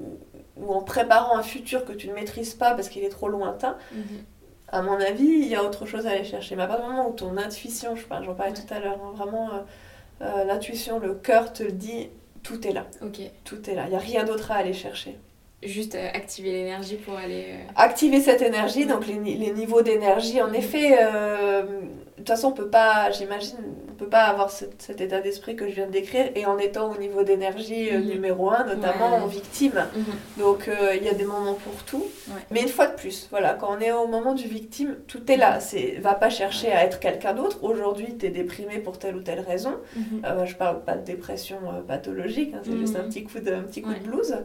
[0.58, 3.78] ou en préparant un futur que tu ne maîtrises pas parce qu'il est trop lointain
[3.92, 4.24] Mhm.
[4.72, 6.56] à mon avis, il y a autre chose à aller chercher.
[6.56, 9.14] Mais à partir du moment où ton intuition, je j'en parlais tout à l'heure, hein,
[9.16, 9.60] vraiment euh,
[10.22, 12.10] euh, l'intuition, le cœur te le dit,
[12.44, 12.86] tout est là.
[13.02, 13.20] Ok.
[13.44, 13.84] Tout est là.
[13.86, 15.16] Il n'y a rien d'autre à aller chercher.
[15.62, 17.46] Juste euh, activer l'énergie pour aller.
[17.50, 21.64] euh, Activer cette énergie, donc les, les niveaux d'énergie, en effet, euh,
[22.20, 23.58] toute façon, on peut pas, j'imagine,
[23.90, 26.58] on peut pas avoir cet, cet état d'esprit que je viens de décrire et en
[26.58, 28.08] étant au niveau d'énergie euh, Mhm.
[28.08, 29.22] numéro un, notamment Ouais.
[29.24, 29.86] en victime.
[29.96, 30.06] Mhm.
[30.38, 32.06] Donc euh, il y a des moments pour tout.
[32.30, 32.42] Ouais.
[32.52, 35.38] Mais une fois de plus, voilà, quand on est au moment du victime, tout est
[35.38, 35.60] là.
[35.60, 37.64] C'est, va pas chercher à être quelqu'un d'autre.
[37.64, 39.76] Aujourd'hui, tu es déprimé pour telle ou telle raison.
[39.96, 40.22] Mhm.
[40.26, 43.02] Euh, je parle pas de dépression euh, pathologique, hein, c'est juste Mhm.
[43.02, 44.00] un petit coup de, un petit coup Ouais.
[44.00, 44.36] de blues.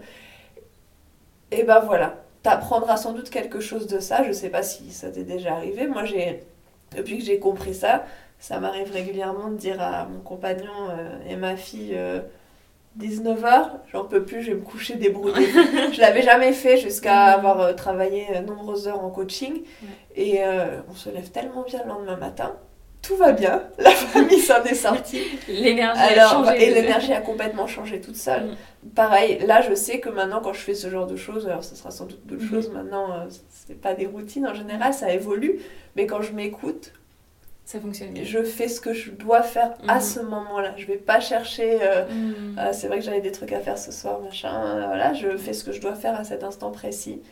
[1.50, 4.24] Et ben voilà, t'apprendras sans doute quelque chose de ça.
[4.24, 5.86] Je sais pas si ça t'est déjà arrivé.
[5.86, 6.42] Moi, j'ai,
[6.96, 8.04] depuis que j'ai compris ça,
[8.38, 11.96] ça m'arrive régulièrement de dire à mon compagnon euh, et ma fille.
[12.98, 15.48] 19h, j'en peux plus, je vais me coucher débrouillée.
[15.92, 19.62] je l'avais jamais fait jusqu'à avoir euh, travaillé euh, nombreuses heures en coaching.
[20.14, 22.54] Et euh, on se lève tellement bien le lendemain matin.
[23.02, 25.22] Tout va bien, la famille s'en est sortie.
[25.48, 26.62] L'énergie a Alors, changé.
[26.64, 28.56] et l'énergie a complètement changé toute seule.
[28.94, 31.74] Pareil, là je sais que maintenant quand je fais ce genre de choses, alors ce
[31.74, 32.50] sera sans doute d'autres Mhm.
[32.50, 35.58] choses maintenant, euh, c'est pas des routines en général, ça évolue,
[35.96, 36.92] mais quand je m'écoute,
[37.64, 40.00] Ça fonctionne je fais ce que je dois faire à Mhm.
[40.02, 40.74] ce moment-là.
[40.76, 42.54] Je vais pas chercher, euh, Mhm.
[42.58, 45.34] ah, c'est vrai que j'avais des trucs à faire ce soir, machin, euh, voilà, je
[45.38, 47.22] fais ce que je dois faire à cet instant précis.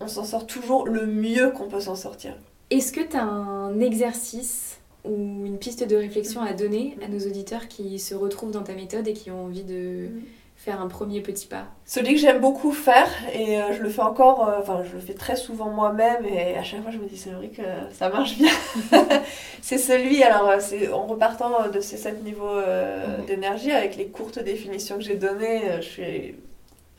[0.00, 2.32] On s'en sort toujours le mieux qu'on peut s'en sortir.
[2.70, 7.18] Est-ce que tu as un exercice ou une piste de réflexion à donner à nos
[7.20, 10.22] auditeurs qui se retrouvent dans ta méthode et qui ont envie de Mhm.
[10.56, 14.02] faire un premier petit pas Celui que j'aime beaucoup faire, et euh, je le fais
[14.02, 17.06] encore, euh, enfin je le fais très souvent moi-même, et à chaque fois je me
[17.06, 18.52] dis c'est vrai que ça marche bien.
[19.62, 23.24] c'est celui, alors euh, c'est en repartant de ces sept niveaux euh, Mhm.
[23.26, 26.34] d'énergie, avec les courtes définitions que j'ai données, je suis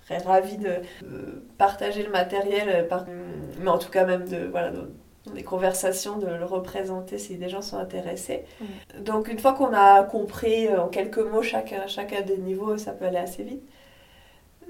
[0.05, 3.05] très ravie de euh, partager le matériel, par-
[3.61, 4.89] mais en tout cas même de, voilà, de-
[5.33, 8.43] des conversations, de le représenter si des gens sont intéressés.
[8.99, 12.91] Donc une fois qu'on a compris euh, en quelques mots chacun, chacun des niveaux, ça
[12.91, 13.61] peut aller assez vite,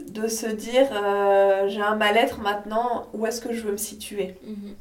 [0.09, 4.35] de se dire euh, j'ai un mal-être maintenant, où est-ce que je veux me situer?
[4.45, 4.75] Mhm.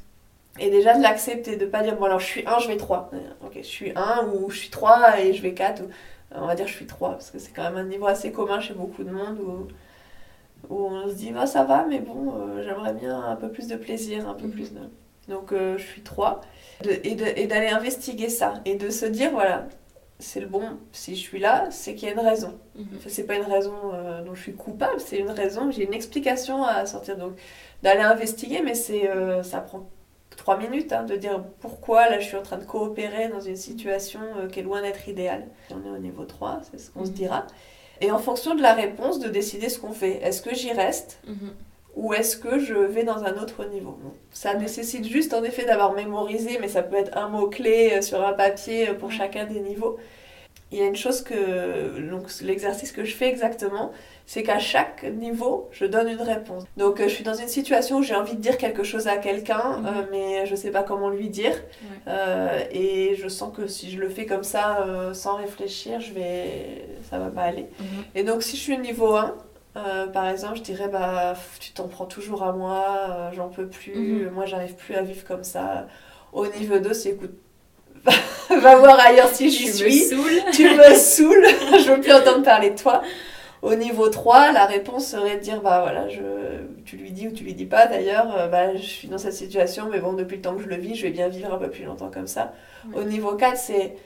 [0.58, 3.10] Et déjà de l'accepter, de pas dire bon alors je suis 1, je vais 3.
[3.46, 5.82] Ok, je suis 1 ou je suis 3 et je vais 4.
[5.82, 5.86] Ou,
[6.34, 8.60] on va dire je suis 3 parce que c'est quand même un niveau assez commun
[8.60, 9.68] chez beaucoup de monde où,
[10.74, 13.68] où on se dit bah, ça va mais bon euh, j'aimerais bien un peu plus
[13.68, 14.52] de plaisir, un peu Mhm.
[14.52, 14.80] plus de...
[15.28, 16.40] Donc euh, je suis 3.
[16.82, 19.68] De- et d'aller investiguer ça et de se dire voilà
[20.18, 20.62] c'est le bon,
[20.92, 22.58] si je suis là c'est qu'il y a une raison.
[22.78, 25.94] Enfin, c'est pas une raison euh, dont je suis coupable, c'est une raison, j'ai une
[25.94, 27.16] explication à sortir.
[27.16, 27.32] Donc
[27.82, 29.88] d'aller investiguer, mais c'est euh, ça prend
[30.36, 33.56] trois minutes hein, de dire pourquoi là je suis en train de coopérer dans une
[33.56, 35.46] situation qui est loin d'être idéale.
[35.70, 37.16] On est au niveau 3, c'est ce qu'on se Mhm.
[37.16, 37.46] dira.
[38.02, 40.22] Et en fonction de la réponse, de décider ce qu'on fait.
[40.22, 41.20] Est-ce que j'y reste?
[41.26, 41.52] Mhm.
[41.96, 43.98] Ou est-ce que je vais dans un autre niveau?
[44.30, 48.24] Ça nécessite juste en effet d'avoir mémorisé, mais ça peut être un mot-clé euh, sur
[48.24, 49.98] un papier euh, pour chacun des niveaux.
[50.70, 52.00] il y a une chose que.
[52.08, 53.90] Donc, l'exercice que je fais exactement,
[54.30, 56.62] c'est qu'à chaque niveau, je donne une réponse.
[56.76, 59.16] Donc, euh, je suis dans une situation où j'ai envie de dire quelque chose à
[59.16, 59.86] quelqu'un, mhm.
[59.86, 61.60] euh, mais je ne sais pas comment lui dire.
[62.06, 66.86] Euh, et je sens que si je le fais comme ça, sans réfléchir, je vais...
[67.10, 67.66] ça va pas aller.
[67.80, 68.04] Mhm.
[68.14, 69.34] Et donc, si je suis au niveau 1,
[69.74, 74.30] par exemple, je dirais bah tu t'en prends toujours à moi, j'en peux plus, mhm.
[74.30, 75.86] moi j'arrive plus à vivre comme ça.
[76.32, 77.34] Au niveau 2, c'est écoute,
[78.50, 80.08] va voir ailleurs si j'y suis.
[80.52, 81.44] tu me saoules,
[81.84, 83.02] je veux plus entendre parler de toi.
[83.62, 86.22] Au niveau 3, la réponse serait de dire bah voilà, je,
[86.86, 89.34] tu lui dis ou tu lui dis pas d'ailleurs, euh, bah, je suis dans cette
[89.34, 91.58] situation, mais bon, depuis le temps que je le vis, je vais bien vivre un
[91.58, 92.54] peu plus longtemps comme ça.
[92.94, 93.96] Au niveau 4, c'est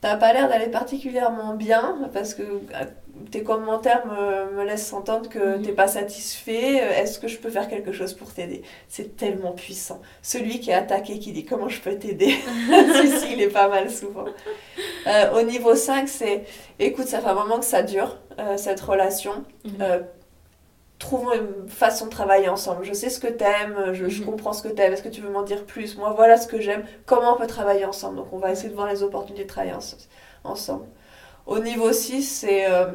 [0.00, 2.84] t'as pas l'air d'aller particulièrement bien parce que euh,
[3.30, 5.62] tes commentaires me, me laissent entendre que tu mhm.
[5.62, 6.76] t'es pas satisfait.
[6.76, 8.62] Est-ce que je peux faire quelque chose pour t'aider?
[8.88, 10.00] C'est tellement puissant.
[10.22, 12.30] Celui qui est attaqué qui dit comment je peux t'aider?
[13.18, 14.24] si, il est pas mal souvent.
[15.06, 16.44] Euh, au niveau 5, c'est
[16.78, 19.44] écoute, ça fait un moment que ça dure, euh, cette relation.
[19.64, 20.04] Mhm
[21.00, 22.84] trouvons une façon de travailler ensemble.
[22.84, 24.26] Je sais ce que t'aimes, je, je mhm.
[24.26, 25.96] comprends ce que t'aimes, est-ce que tu veux m'en dire plus?
[25.96, 28.16] Moi, voilà ce que j'aime, comment on peut travailler ensemble?
[28.16, 29.74] Donc, on va essayer de voir les opportunités de travailler
[30.44, 30.86] ensemble.
[31.46, 32.70] Au niveau 6, c'est...
[32.70, 32.92] Euh,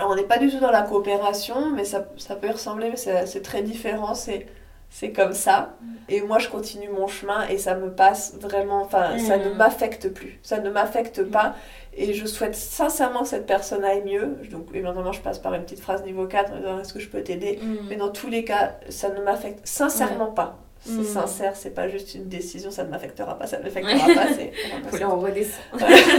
[0.00, 3.26] on n'est pas du tout dans la coopération, mais ça, ça peut y ressembler, mais
[3.26, 4.14] c'est très différent.
[4.14, 4.46] C'est
[4.90, 5.76] c'est comme ça.
[5.80, 5.86] Mm.
[6.08, 9.56] Et moi, je continue mon chemin et ça me passe vraiment, enfin, ça ne mm.
[9.56, 10.38] m'affecte plus.
[10.42, 11.30] Ça ne m'affecte mm.
[11.30, 11.56] pas.
[11.94, 14.38] Et je souhaite sincèrement que cette personne aille mieux.
[14.50, 17.58] Donc, évidemment, je passe par une petite phrase niveau 4, est-ce que je peux t'aider?
[17.88, 20.58] Mais dans tous les cas, ça ne m'affecte sincèrement pas.
[20.80, 24.28] C'est sincère, c'est pas juste une décision, ça ne m'affectera pas, ça ne m'affectera pas.
[24.32, 25.04] C'est...
[25.04, 25.60] on redescend.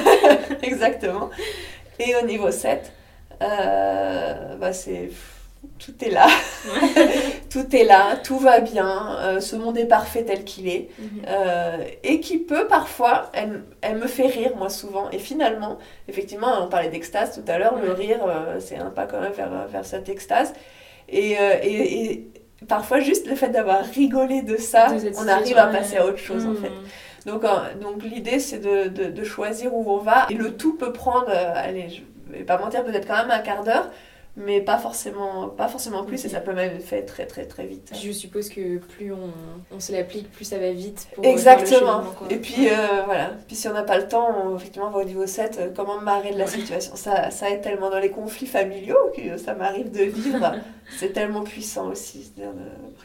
[0.61, 1.29] Exactement.
[1.97, 2.91] Et au niveau 7,
[3.41, 5.09] euh, bah c'est
[5.77, 6.27] tout est là.
[7.49, 10.89] tout est là, tout va bien, euh, ce monde est parfait tel qu'il est.
[10.99, 11.21] Mhm.
[11.27, 15.09] Euh, et qui peut parfois, elle, elle, me fait rire, moi souvent.
[15.11, 19.05] Et finalement, effectivement, on parlait d'extase tout à l'heure, le rire, euh, c'est un pas
[19.05, 20.53] quand même vers, vers cette extase.
[21.07, 22.31] Et, et, et,
[22.67, 24.87] parfois, juste le fait d'avoir rigolé de ça,
[25.17, 26.69] on arrive à passer à autre chose en fait.
[26.69, 26.75] Mhm.
[27.25, 27.41] Donc,
[27.81, 30.27] donc l'idée, c'est de, de, de, choisir où on va.
[30.29, 32.01] Et le tout peut prendre, allez, je
[32.31, 33.89] vais pas mentir, peut-être quand même un quart d'heure
[34.39, 37.65] mais pas forcément, pas forcément plus, et ça peut même être fait très très très
[37.65, 37.91] vite.
[38.01, 39.31] Je suppose que plus on,
[39.75, 41.07] on se l'applique, plus ça va vite.
[41.13, 42.03] Pour Exactement.
[42.29, 44.99] et puis euh, voilà, puis si on n'a pas le temps, on, effectivement, on va
[44.99, 46.95] au niveau 7, euh, comment marrer de la situation?
[46.95, 50.55] Ça, ça aide tellement dans les conflits familiaux que ça m'arrive de vivre.
[50.97, 52.45] C'est tellement puissant aussi, de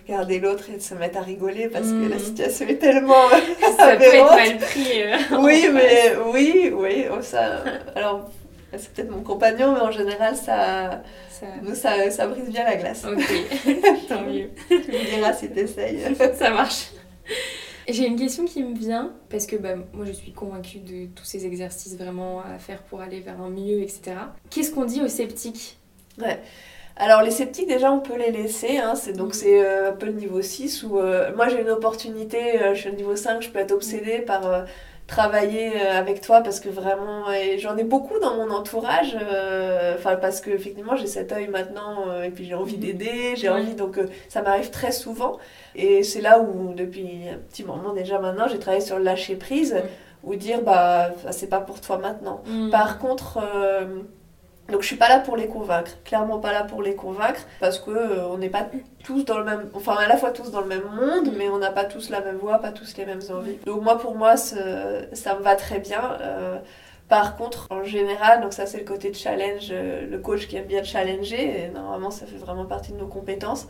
[0.03, 2.20] regarder l'autre et de se mettre à rigoler parce que la mm.
[2.20, 3.28] situation est tellement.
[3.76, 5.03] ça peut être mal pris.
[5.03, 7.62] Euh, oui, mais oui, oui, oh, ça.
[7.95, 8.30] Alors
[8.79, 12.11] c'est peut-être mon compagnon, mais en général, ça, ça...
[12.11, 13.05] ça, brise bien la glace.
[13.05, 13.22] Ok,
[14.09, 14.51] tant mieux.
[14.68, 16.01] tu me diras si t'essayes.
[16.35, 16.91] ça marche.
[17.89, 21.25] J'ai une question qui me vient, parce que bah, moi je suis convaincue de tous
[21.25, 24.16] ces exercices vraiment à faire pour aller vers un mieux, etc.
[24.51, 25.79] Qu'est-ce qu'on dit aux sceptiques?
[26.18, 26.41] Ouais.
[26.97, 29.33] Alors les sceptiques déjà on peut les laisser, hein, c'est, donc mm.
[29.33, 32.81] c'est euh, un peu le niveau 6 où euh, moi j'ai une opportunité, euh, je
[32.83, 34.64] suis au niveau 5, je peux être obsédée par
[35.14, 37.26] travailler euh, avec toi parce que vraiment
[37.58, 42.08] j'en ai beaucoup dans mon entourage euh, enfin parce que effectivement j'ai cet œil maintenant
[42.08, 45.38] euh, et puis j'ai envie d'aider j'ai envie donc ça m'arrive très souvent.
[45.76, 49.36] Et c'est là où depuis un petit moment déjà maintenant j'ai travaillé sur le lâcher
[49.36, 49.76] prise
[50.24, 52.42] ou dire bah c'est pas pour toi maintenant.
[52.46, 52.70] Mm.
[52.70, 53.38] par contre
[54.70, 57.78] donc je suis pas là pour les convaincre, clairement pas là pour les convaincre, parce
[57.78, 58.66] que euh, on n'est pas
[59.02, 61.58] tous dans le même, enfin à la fois tous dans le même monde, mais on
[61.58, 63.58] n'a pas tous la même voix, pas tous les mêmes envies.
[63.66, 66.18] Donc moi pour moi ça me va très bien.
[66.20, 66.58] Euh,
[67.08, 70.56] par contre, en général, donc ça c'est le côté de challenge, euh, le coach qui
[70.56, 73.68] aime bien challenger, et normalement ça fait vraiment partie de nos compétences,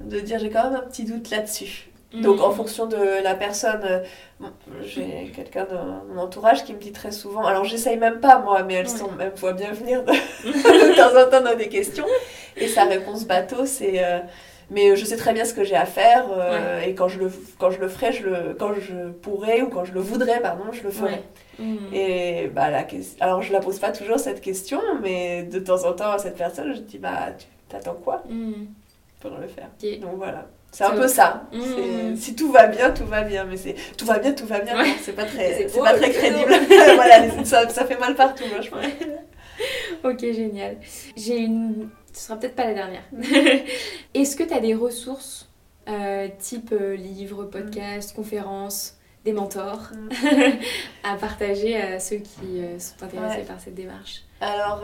[0.00, 1.90] de dire j'ai quand même un petit doute là-dessus.
[2.22, 2.54] Donc en mm.
[2.54, 4.48] fonction de la personne, euh,
[4.82, 5.76] j'ai quelqu'un de
[6.12, 9.10] mon entourage qui me dit très souvent, alors j'essaye même pas moi, mais elle, sont,
[9.20, 10.02] elle me bien venir
[10.44, 12.06] de, temps en temps dans des questions.
[12.56, 14.18] Et sa réponse bateau, c'est euh,
[14.70, 17.32] mais je sais très bien ce que j'ai à faire euh, et quand je, le,
[17.58, 20.64] quand je le ferai, je le, quand je pourrai ou quand je le voudrais, pardon,
[20.72, 21.22] je le ferai.
[21.58, 21.94] Mm.
[21.94, 22.84] Et bah, la,
[23.20, 26.36] alors je la pose pas toujours cette question, mais de temps en temps à cette
[26.36, 28.66] personne, je dis bah tu t'attends quoi mm.
[29.20, 29.68] pour le faire?
[30.00, 30.46] Donc voilà.
[30.76, 31.48] C'est un peu ça.
[31.54, 32.16] Mmh.
[32.16, 33.46] Si tout va bien, tout va bien.
[33.46, 34.76] Mais c'est tout va bien, tout va bien.
[35.00, 36.52] C'est pas très, c'est pas très crédible.
[36.96, 38.84] voilà, ça, ça, fait mal partout, moi, je pense.
[40.04, 40.76] ok, génial.
[41.16, 41.88] J'ai une.
[42.12, 43.04] Ce sera peut-être pas la dernière.
[44.14, 45.48] Est-ce que tu as des ressources
[45.88, 50.28] euh, type euh, livres, podcasts, conférences, des mentors mmh.
[51.04, 54.25] à partager à ceux qui euh, sont intéressés par cette démarche?
[54.40, 54.82] Alors,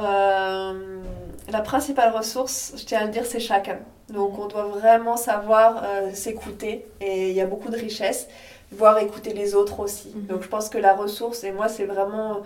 [1.50, 3.78] la principale ressource, je tiens à le dire, c'est chacun.
[4.12, 8.28] Donc on doit vraiment savoir euh, s'écouter et il y a beaucoup de richesse,
[8.70, 10.12] voir écouter les autres aussi.
[10.14, 10.26] Mhm.
[10.26, 12.42] Donc je pense que la ressource, et moi c'est vraiment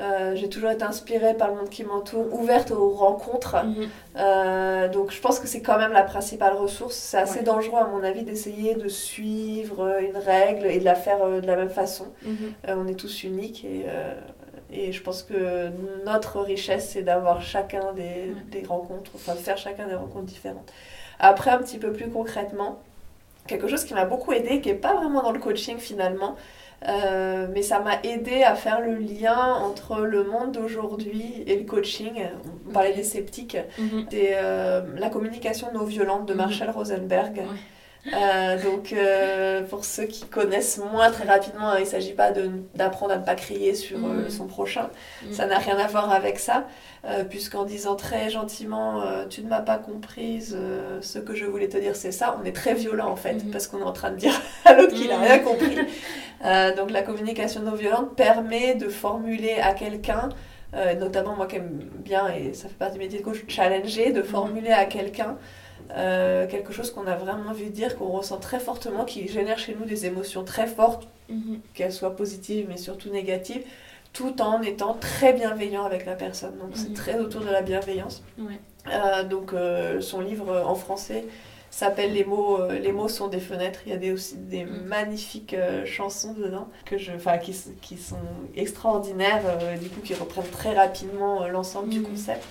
[0.00, 3.56] Euh, j'ai toujours été inspirée par le monde qui m'entoure, ouverte aux rencontres.
[3.64, 3.88] Mhm.
[4.16, 6.94] Euh, donc je pense que c'est quand même la principale ressource.
[6.94, 7.44] C'est assez Ouais.
[7.44, 11.46] dangereux à mon avis d'essayer de suivre une règle et de la faire euh, de
[11.48, 12.06] la même façon.
[12.22, 12.36] Mhm.
[12.68, 14.14] Euh, on est tous uniques et, euh,
[14.72, 15.68] et je pense que
[16.04, 20.72] notre richesse c'est d'avoir chacun des, des rencontres, enfin de faire chacun des rencontres différentes.
[21.20, 22.78] Après un petit peu plus concrètement,
[23.46, 26.36] quelque chose qui m'a beaucoup aidé, qui n'est pas vraiment dans le coaching finalement,
[26.86, 31.64] euh, mais ça m'a aidé à faire le lien entre le monde d'aujourd'hui et le
[31.64, 32.22] coaching.
[32.68, 33.56] On parlait des sceptiques.
[33.78, 34.06] Mhm.
[34.10, 36.38] C'est euh, la communication non violente de Mhm.
[36.38, 37.36] Marshall Rosenberg.
[37.38, 37.44] Ouais.
[38.14, 42.30] Euh, donc, euh, pour ceux qui connaissent moins très rapidement, hein, il ne s'agit pas
[42.74, 44.30] d'apprendre à ne pas crier sur euh, Mhm.
[44.30, 44.88] son prochain.
[45.24, 45.32] Mhm.
[45.32, 46.66] Ça n'a rien à voir avec ça,
[47.04, 51.44] euh, puisqu'en disant très gentiment euh, Tu ne m'as pas comprise, euh, ce que je
[51.44, 53.50] voulais te dire, c'est ça, on est très violent en fait, Mhm.
[53.50, 54.32] parce qu'on est en train de dire
[54.64, 55.78] à l'autre qu'il n'a rien compris.
[56.44, 60.28] Euh, donc, la communication non violente permet de formuler à quelqu'un.
[60.74, 64.12] euh, notamment moi qui aime bien, et ça fait partie du métier de coach, challenger,
[64.12, 65.38] de formuler à quelqu'un
[65.96, 69.74] euh, quelque chose qu'on a vraiment vu dire, qu'on ressent très fortement, qui génère chez
[69.78, 71.60] nous des émotions très fortes, Mhm.
[71.74, 73.62] qu'elles soient positives mais surtout négatives,
[74.14, 76.56] tout en étant très bienveillant avec la personne.
[76.58, 76.94] Donc c'est Mhm.
[76.94, 78.22] très autour de la bienveillance.
[78.38, 78.58] Ouais.
[78.90, 81.24] Euh, donc euh, son livre en français
[81.70, 84.84] s'appelle les mots les mots sont des fenêtres il y a des aussi des Mhm.
[84.86, 85.54] magnifiques
[85.84, 88.16] chansons dedans que je enfin qui, qui sont
[88.56, 89.42] extraordinaires
[89.80, 92.44] du coup qui reprennent très rapidement l'ensemble du concept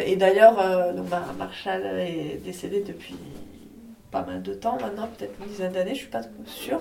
[0.00, 3.14] et d'ailleurs euh, Mar- Marshall est décédé depuis
[4.10, 6.80] pas mal de temps maintenant peut-être une dizaine d'années je suis pas sûre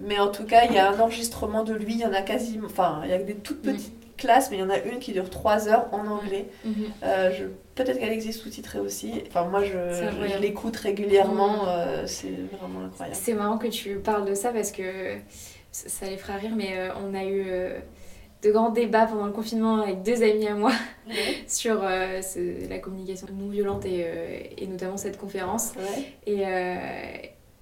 [0.00, 2.22] mais en tout cas il y a un enregistrement de lui il y en a
[2.22, 3.74] quasiment enfin il y a des toutes Mhm.
[3.74, 6.74] petites classes mais il y en a une qui dure trois heures en anglais Mhm.
[7.04, 7.44] euh, je-
[7.76, 9.22] Peut-être qu'elle existe sous-titrée aussi.
[9.28, 11.62] Enfin, moi, je, l'écoute régulièrement.
[11.62, 11.68] Mm.
[11.68, 13.16] euh, c'est vraiment incroyable.
[13.16, 15.14] C'est marrant que tu parles de ça parce que
[15.70, 16.72] ça les fera rire, mais
[17.06, 17.46] on a eu
[18.42, 20.72] de grands débats pendant le confinement avec deux amis à moi
[21.48, 25.72] sur euh, ce- la communication non violente et, euh, et notamment cette conférence.
[25.76, 26.04] Ouais.
[26.26, 26.76] Et, euh,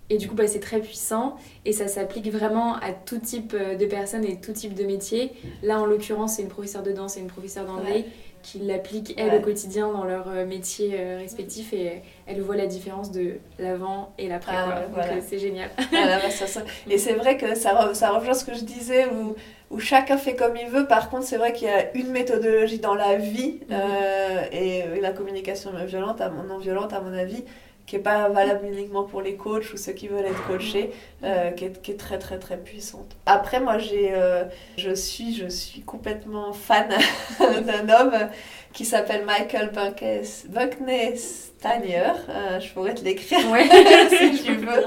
[0.09, 3.87] et du coup, bah, c'est très puissant et ça s'applique vraiment à tout type de
[3.87, 5.33] personnes et tout type de métiers.
[5.65, 8.05] Là, en l'occurrence, c'est une professeure de danse et une professeure d'anglais
[8.47, 9.39] qui l'appliquent, elles, Ouais.
[9.39, 14.13] au quotidien dans leur euh, métier euh, respectif et elles voient la différence de l'avant
[14.19, 14.53] et l'après.
[14.57, 15.69] Ah, Donc, euh, c'est génial.
[15.91, 19.07] Voilà, bah, ça, ça- Et c'est vrai que ça, ça rejoint ce que je disais
[19.07, 19.35] où,
[19.73, 20.87] où chacun fait comme il veut.
[20.87, 23.73] Par contre, c'est vrai qu'il y a une méthodologie dans la vie Mhm.
[23.73, 27.43] euh, et, et la communication non violente, à mon, non violente, à mon avis,
[27.87, 30.91] qui n'est pas valable uniquement pour les coachs ou ceux qui veulent être coachés,
[31.23, 33.17] euh, qui, est, très très très puissante.
[33.27, 34.45] Après, moi, j'ai, euh,
[34.77, 36.89] je, suis, je suis complètement fan
[37.39, 38.29] d'un homme
[38.77, 42.03] qui s'appelle Michael Bunkes- Buckney-Stanier.
[42.29, 43.65] Euh, je pourrais te l'écrire Ouais.
[44.11, 44.85] si tu veux.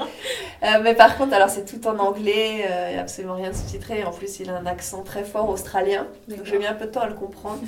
[0.62, 3.50] Euh, mais par contre, alors c'est tout en anglais, euh, il n'y a absolument rien
[3.50, 4.04] de sous-titré.
[4.04, 6.06] En plus, il a un accent très fort australien.
[6.28, 7.58] Donc j'ai mis un peu de temps à le comprendre.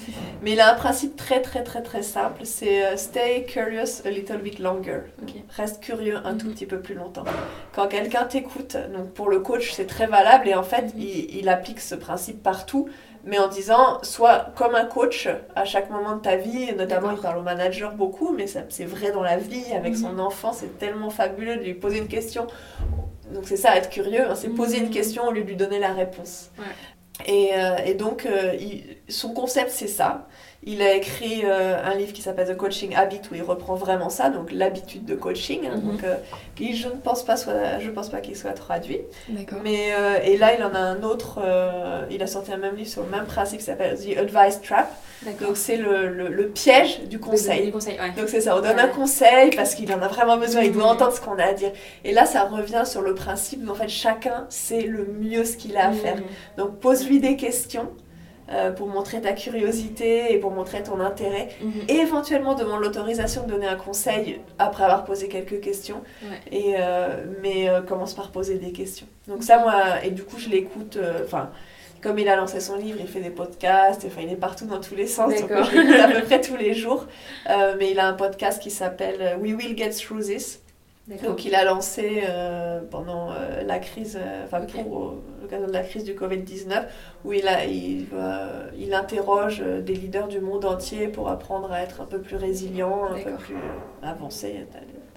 [0.42, 4.38] Mais il a un principe très très très très simple, c'est stay curious a little
[4.38, 5.00] bit longer.
[5.56, 6.52] Reste curieux un tout Mhm.
[6.54, 7.24] petit peu plus longtemps.
[7.74, 11.00] Quand quelqu'un t'écoute, donc pour le coach c'est très valable et en fait Mhm.
[11.00, 12.88] il, il applique ce principe partout,
[13.24, 17.10] mais en disant soit comme un coach à chaque moment de ta vie, et notamment
[17.12, 19.98] il parle au manager beaucoup, mais c'est vrai dans la vie avec Mhm.
[19.98, 22.46] son enfant, c'est tellement fabuleux de lui poser une question.
[23.32, 24.90] Donc c'est ça être curieux, hein, c'est poser une Mhm.
[24.90, 26.50] question au lieu de lui donner la réponse.
[26.58, 26.64] Ouais.
[27.26, 30.26] Et, euh, et donc, euh, il- son concept, c'est ça.
[30.64, 34.10] Il a écrit euh, un livre qui s'appelle The Coaching Habit où il reprend vraiment
[34.10, 35.66] ça, donc l'habitude de coaching.
[35.66, 35.90] hein, Mhm.
[35.90, 36.14] donc, euh,
[36.54, 39.00] qui je ne pense pas soit, je pense pas qu'il soit traduit.
[39.28, 39.58] D'accord.
[39.64, 41.40] Mais euh, et là, il en a un autre.
[41.42, 44.60] euh, il a sorti un même livre sur le même principe qui s'appelle The Advice
[44.62, 44.88] Trap.
[45.24, 45.48] D'accord.
[45.48, 47.70] Donc c'est le, le, le piège du conseil.
[47.72, 48.10] conseils, ouais.
[48.16, 48.82] Donc c'est ça, on donne Ouais.
[48.82, 50.90] un conseil parce qu'il en a vraiment besoin, il doit Mhm.
[50.90, 51.72] entendre ce qu'on a à dire.
[52.04, 55.76] Et là, ça revient sur le principe d'en fait chacun sait le mieux ce qu'il
[55.76, 56.16] a à faire.
[56.16, 56.22] Mhm.
[56.58, 57.88] Donc pose-lui des questions
[58.52, 61.48] euh, pour montrer ta curiosité et pour montrer ton intérêt.
[61.62, 61.72] Mhm.
[61.88, 66.02] Et éventuellement demande l'autorisation de donner un conseil après avoir posé quelques questions.
[66.22, 66.38] Ouais.
[66.50, 69.06] Et, euh, mais euh, commence par poser des questions.
[69.26, 70.98] Donc ça, moi, et du coup, je l'écoute.
[71.24, 71.50] Enfin,
[72.02, 74.04] comme il a lancé son livre, il fait des podcasts.
[74.06, 75.32] Enfin, il est partout dans tous les sens.
[75.34, 75.64] Donc D'accord.
[75.72, 77.06] je l'écoute à peu près tous les jours.
[77.48, 80.61] Mais il a un podcast qui s'appelle We Will Get Through This.
[81.08, 85.82] Donc il a lancé euh, pendant euh, la crise, euh, enfin pour l'occasion de la
[85.82, 86.84] crise du Covid-19,
[87.24, 88.06] où il, a, il,
[88.78, 93.06] il interroge des leaders du monde entier pour apprendre à être un peu plus résilient,
[93.10, 93.56] un peu plus
[94.02, 94.66] avancé,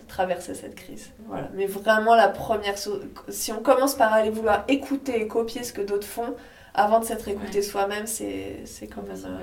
[0.07, 1.11] traverser cette crise.
[1.27, 1.49] Voilà.
[1.53, 5.71] Mais vraiment la première chose, si on commence par aller vouloir écouter et copier ce
[5.71, 6.35] que d'autres font,
[6.73, 7.63] avant de s'être écouté Ouais.
[7.63, 9.39] soi-même, c'est quand même.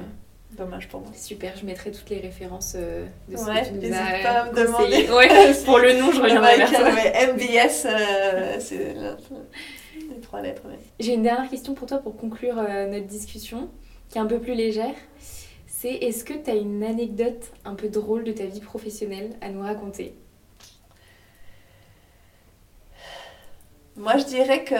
[0.57, 1.11] Dommage pour moi.
[1.15, 4.29] Super, je mettrai toutes les réfrérences euh, de ce Ouais, que tu nous as pas
[4.41, 5.07] à me conseillé.
[5.07, 5.13] demander.
[5.29, 6.91] Ouais, pour le nom, je reviendrai vers toi.
[6.91, 8.95] MBS, euh, c'est
[10.11, 10.63] les trois lettres.
[10.67, 10.79] ouais.
[11.01, 13.69] J'ai une dernière question pour toi pour conclure euh, notre discussion.
[14.09, 14.95] qui est un peu plus légère.
[15.67, 19.49] C'est est-ce que tu as une anecdote un peu drôle de ta vie professionnelle à
[19.49, 20.15] nous raconter?
[23.97, 24.75] Moi, je dirais que.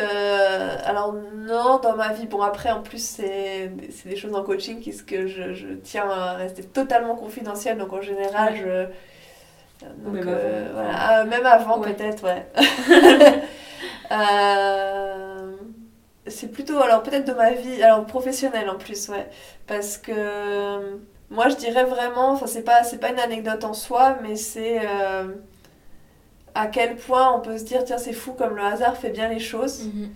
[0.87, 2.27] Alors, non, dans ma vie.
[2.27, 3.71] Bon, après, en plus, c'est
[4.07, 7.79] des choses en coaching qui, que je, je, tiens à rester totalement confidentielle.
[7.79, 8.87] Donc, en général, je.
[10.05, 10.91] Donc, même euh, avant, voilà.
[10.95, 12.47] Ah, même avant peut-être, ouais.
[14.13, 15.57] euh,
[16.27, 19.29] c'est plutôt, alors peut-être de ma vie, alors professionnelle en plus, ouais.
[19.67, 20.99] Parce que
[21.31, 24.81] moi, je dirais vraiment, enfin, c'est pas, pas une anecdote en soi, mais c'est.
[24.87, 25.25] Euh,
[26.55, 29.29] à quel point on peut se dire tiens c'est fou comme le hasard fait bien
[29.29, 29.85] les choses.
[29.87, 30.11] Mhm.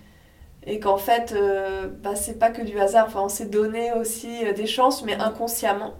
[0.69, 3.07] et qu'en fait euh, bah, c'est pas que du hasard.
[3.09, 5.95] Enfin on s'est donné aussi euh, des chances mais inconsciemment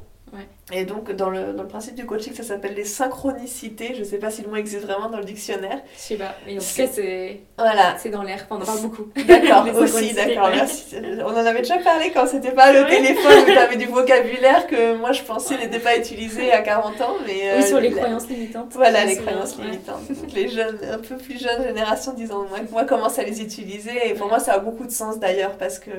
[0.73, 3.95] et donc, dans le, dans le principe du coaching, ça s'appelle les synchronicités.
[3.95, 5.81] Je ne sais pas si le mot existe vraiment dans le dictionnaire.
[5.95, 7.97] Je sais pas, mais en tout cas, c'est voilà.
[8.11, 8.45] dans l'air.
[8.51, 9.07] on en parle beaucoup.
[9.29, 10.97] D'accord, aussi, d'accord, merci.
[11.21, 14.67] On en avait déjà parlé quand c'était pas le téléphone où tu avais du vocabulaire
[14.67, 17.15] que moi je pensais n'était pas utilisé à 40 ans.
[17.25, 18.73] Mais, euh, sur les croyances limitantes.
[18.73, 20.03] Voilà, les croyances limitantes.
[20.35, 24.09] les jeunes, un peu plus jeunes générations, disons, moi, moi commence à les utiliser.
[24.09, 25.91] Et pour moi, ça a beaucoup de sens d'ailleurs parce que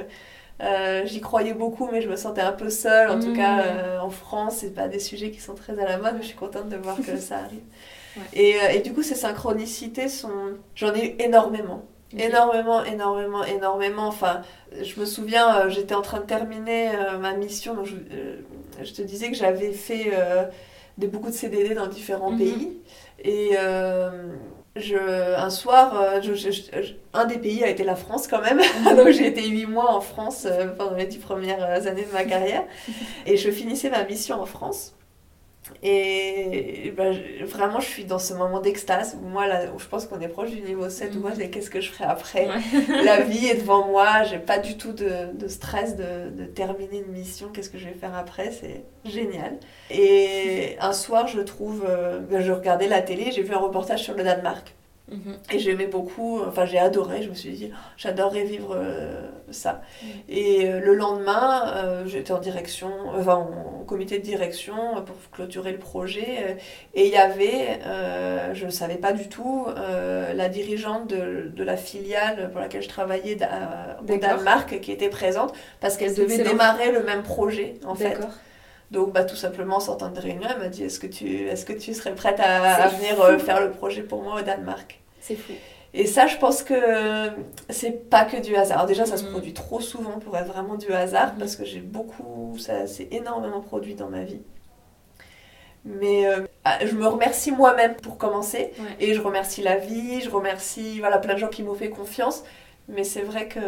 [0.62, 3.10] euh, j'y croyais beaucoup, mais je me sentais un peu seule.
[3.10, 3.64] En tout cas, mmh.
[3.68, 6.28] euh, en France, c'est pas des sujets qui sont très à la mode, mais je
[6.28, 7.62] suis contente de voir que ça arrive.
[8.34, 10.56] Et, euh, et, du coup, ces synchronicités sont.
[10.76, 11.84] J'en ai eu énormément.
[12.18, 14.08] Énormément, énormément, énormément.
[14.08, 14.42] Enfin,
[14.82, 17.74] je me souviens, j'étais en train de terminer ma mission.
[17.76, 17.96] Donc je,
[18.82, 20.14] je, te disais que j'avais fait
[20.98, 22.38] des, beaucoup de CDD dans différents mmh.
[22.38, 22.78] pays.
[23.26, 23.58] Et
[24.80, 26.22] je, un soir, euh,
[27.14, 28.60] un des pays a été la France quand même.
[28.96, 32.24] Donc j'ai été huit mois en France euh, pendant les dix premières années de ma
[32.24, 32.64] carrière.
[33.26, 34.94] Et je finissais ma mission en France.
[35.84, 37.16] Et ben,
[37.46, 40.28] vraiment, je suis dans ce moment d'extase où moi, là, où je pense qu'on est
[40.28, 42.48] proche du niveau 7, où moi, je dis qu'est-ce que je ferai après
[43.04, 47.04] La vie est devant moi, j'ai pas du tout de, de stress de, de, terminer
[47.06, 49.58] une mission, qu'est-ce que je vais faire après C'est génial.
[49.90, 54.04] Et un soir, je trouve, euh, ben, je regardais la télé, j'ai vu un reportage
[54.04, 54.74] sur le Danemark.
[55.10, 55.38] Mhm.
[55.54, 59.82] Et j'aimais beaucoup, enfin j'ai adoré, je me suis dit, j'adorerais vivre euh, ça.
[60.04, 60.10] Mhm.
[60.28, 65.72] Et euh, le lendemain, euh, j'étais en direction, enfin en, comité de direction pour clôturer
[65.72, 66.58] le projet.
[66.94, 67.80] et il y avait,
[68.54, 72.90] je ne savais pas du tout, la dirigeante de, de, la filiale pour laquelle je
[72.90, 73.38] travaillais
[74.02, 78.18] au Danemark qui était présente parce qu'elle devait démarrer le même projet en fait.
[78.92, 81.66] Donc, bah, tout simplement, en sortant de réunion, elle m'a dit Est-ce que, tu, est
[81.66, 85.02] que tu serais prête à, venir euh, faire le projet pour moi au Danemark?
[85.20, 85.54] C'est fou.
[85.94, 86.76] Et ça, je pense que
[87.70, 88.78] c'est pas que du hasard.
[88.78, 89.32] Alors déjà, ça se mm.
[89.32, 91.40] produit trop souvent pour être vraiment du hasard, mm.
[91.40, 94.42] parce que j'ai beaucoup, ça s'est énormément produit dans ma vie.
[95.86, 100.30] Mais euh, ah, je me remercie moi-même pour commencer, et je remercie la vie, je
[100.30, 102.44] remercie voilà, plein de gens qui m'ont fait confiance.
[102.90, 103.60] Mais c'est vrai que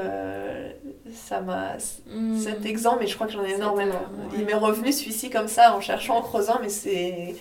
[1.13, 1.75] ça m'a.
[2.07, 2.37] Hmm.
[2.37, 4.01] Cet exemple, mais je crois que j'en ai énormément.
[4.37, 7.35] Il m'est revenu celui-ci comme ça en cherchant, en creusant, mais c'est.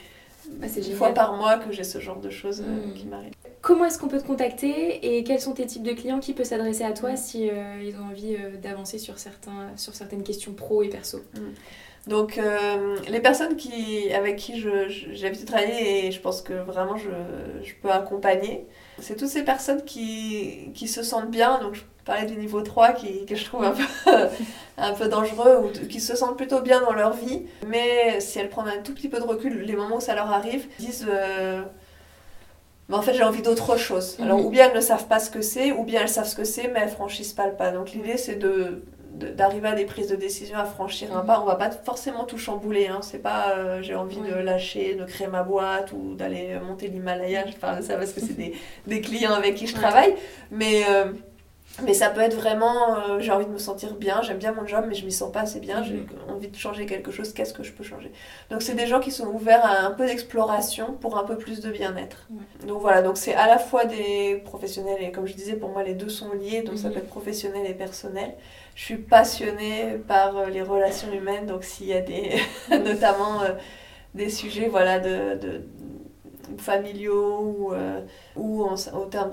[0.53, 2.95] Bah, une fois par mois que j'ai ce genre de choses euh, hmm.
[2.95, 3.33] qui m'arrivent.
[3.61, 6.47] Comment est-ce qu'on peut te contacter et quels sont tes types de clients qui peuvent
[6.47, 7.17] s'adresser à toi hmm.
[7.17, 11.21] si euh, ils ont envie euh, d'avancer sur, certains, sur certaines questions pro et perso?
[12.07, 12.41] Donc,
[13.11, 17.11] les personnes qui, avec qui j'ai l'habitude de travailler et je pense que vraiment je,
[17.63, 18.67] je peux accompagner,
[19.01, 22.93] c'est toutes ces personnes qui, qui, se sentent bien, donc je parlais du niveau 3
[22.93, 23.85] qui, que je trouve un peu,
[24.79, 28.49] un peu dangereux, ou qui se sentent plutôt bien dans leur vie, mais si elles
[28.49, 31.63] prennent un tout petit peu de recul, les moments où ça leur arrive, disent euh,
[32.89, 34.17] mais en fait j'ai envie d'autre chose.
[34.21, 34.47] Alors mhm.
[34.47, 36.45] ou bien elles ne savent pas ce que c'est, ou bien elles savent ce que
[36.45, 37.71] c'est, mais elles franchissent pas le pas.
[37.71, 38.83] Donc l'idée c'est de
[39.19, 41.27] d'arriver à des prises de décision, à franchir un mhm.
[41.27, 41.41] pas.
[41.41, 42.89] On va pas forcément tout chambouler.
[42.89, 43.01] Hein.
[43.03, 47.47] C'est pas euh, j'ai envie de lâcher, de créer ma boîte ou d'aller monter l'Himalaya.
[47.47, 48.55] Je parle de ça parce que c'est des,
[48.87, 50.15] des, clients avec qui je travaille.
[50.51, 51.13] Mais, euh,
[51.85, 54.67] mais ça peut être vraiment euh, j'ai envie de me sentir bien, j'aime bien mon
[54.67, 55.83] job, mais je m'y sens pas assez bien.
[55.83, 56.09] J'ai mhm.
[56.29, 57.33] envie de changer quelque chose.
[57.33, 58.13] Qu'est-ce que je peux changer?
[58.51, 61.61] Donc c'est des gens qui sont ouverts à un peu d'exploration pour un peu plus
[61.61, 62.29] de bien-être.
[62.67, 65.83] Donc voilà, donc c'est à la fois des professionnels et comme je disais, pour moi
[65.83, 66.63] les deux sont liés.
[66.63, 66.95] Donc ça mhm.
[66.95, 68.35] peut être professionnel et personnel
[68.79, 72.37] je suis passionnée par euh, les relations humaines, donc s'il y a des,
[72.71, 73.55] notamment euh,
[74.15, 75.63] des sujets voilà, de, de
[76.59, 78.01] familiaux ou, euh,
[78.37, 79.33] ou en, au, terme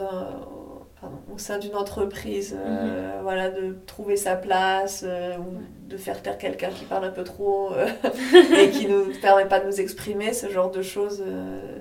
[1.33, 3.21] au sein d'une entreprise, mhm.
[3.23, 5.05] voilà, de trouver sa place
[5.39, 7.71] ou de faire taire quelqu'un qui parle un peu trop
[8.57, 11.23] et qui ne nous permet pas de nous exprimer, ce genre de choses,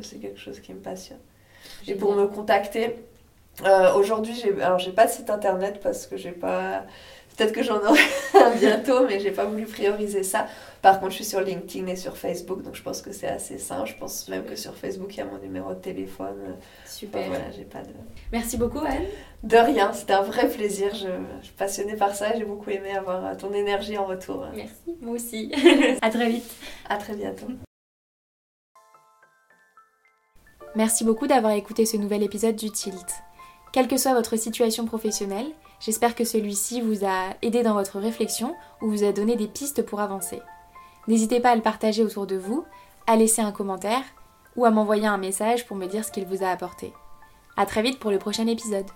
[0.02, 1.18] c'est quelque chose qui me passionne.
[1.86, 2.96] Et pour me contacter,
[3.96, 6.84] aujourd'hui, j'ai, alors j'ai pas de site internet parce que j'ai pas
[7.36, 8.00] Peut-être que j'en aurai
[8.34, 10.46] un bientôt, mais j'ai pas voulu prioriser ça.
[10.84, 13.56] Par contre, je suis sur LinkedIn et sur Facebook, donc je pense que c'est assez
[13.56, 13.88] simple.
[13.88, 16.58] Je pense même que sur Facebook, il y a mon numéro de téléphone.
[16.84, 17.26] Super.
[17.26, 17.88] voilà, j'ai pas de.
[18.30, 19.06] Merci beaucoup, Anne.
[19.42, 20.94] De rien, c'était un vrai plaisir.
[20.94, 21.08] Je,
[21.40, 22.36] je suis passionnée par ça.
[22.36, 24.44] J'ai beaucoup aimé avoir ton énergie en retour.
[24.54, 25.50] Merci, moi aussi.
[26.02, 26.52] à très vite.
[26.86, 27.46] À très bientôt.
[30.74, 33.22] Merci beaucoup d'avoir écouté ce nouvel épisode du Tilt.
[33.72, 35.46] Quelle que soit votre situation professionnelle,
[35.80, 39.80] j'espère que celui-ci vous a aidé dans votre réflexion ou vous a donné des pistes
[39.80, 40.42] pour avancer.
[41.06, 42.64] N'hésitez pas à le partager autour de vous,
[43.06, 44.02] à laisser un commentaire
[44.56, 46.92] ou à m'envoyer un message pour me dire ce qu'il vous a apporté.
[47.56, 48.86] A très vite pour le prochain épisode.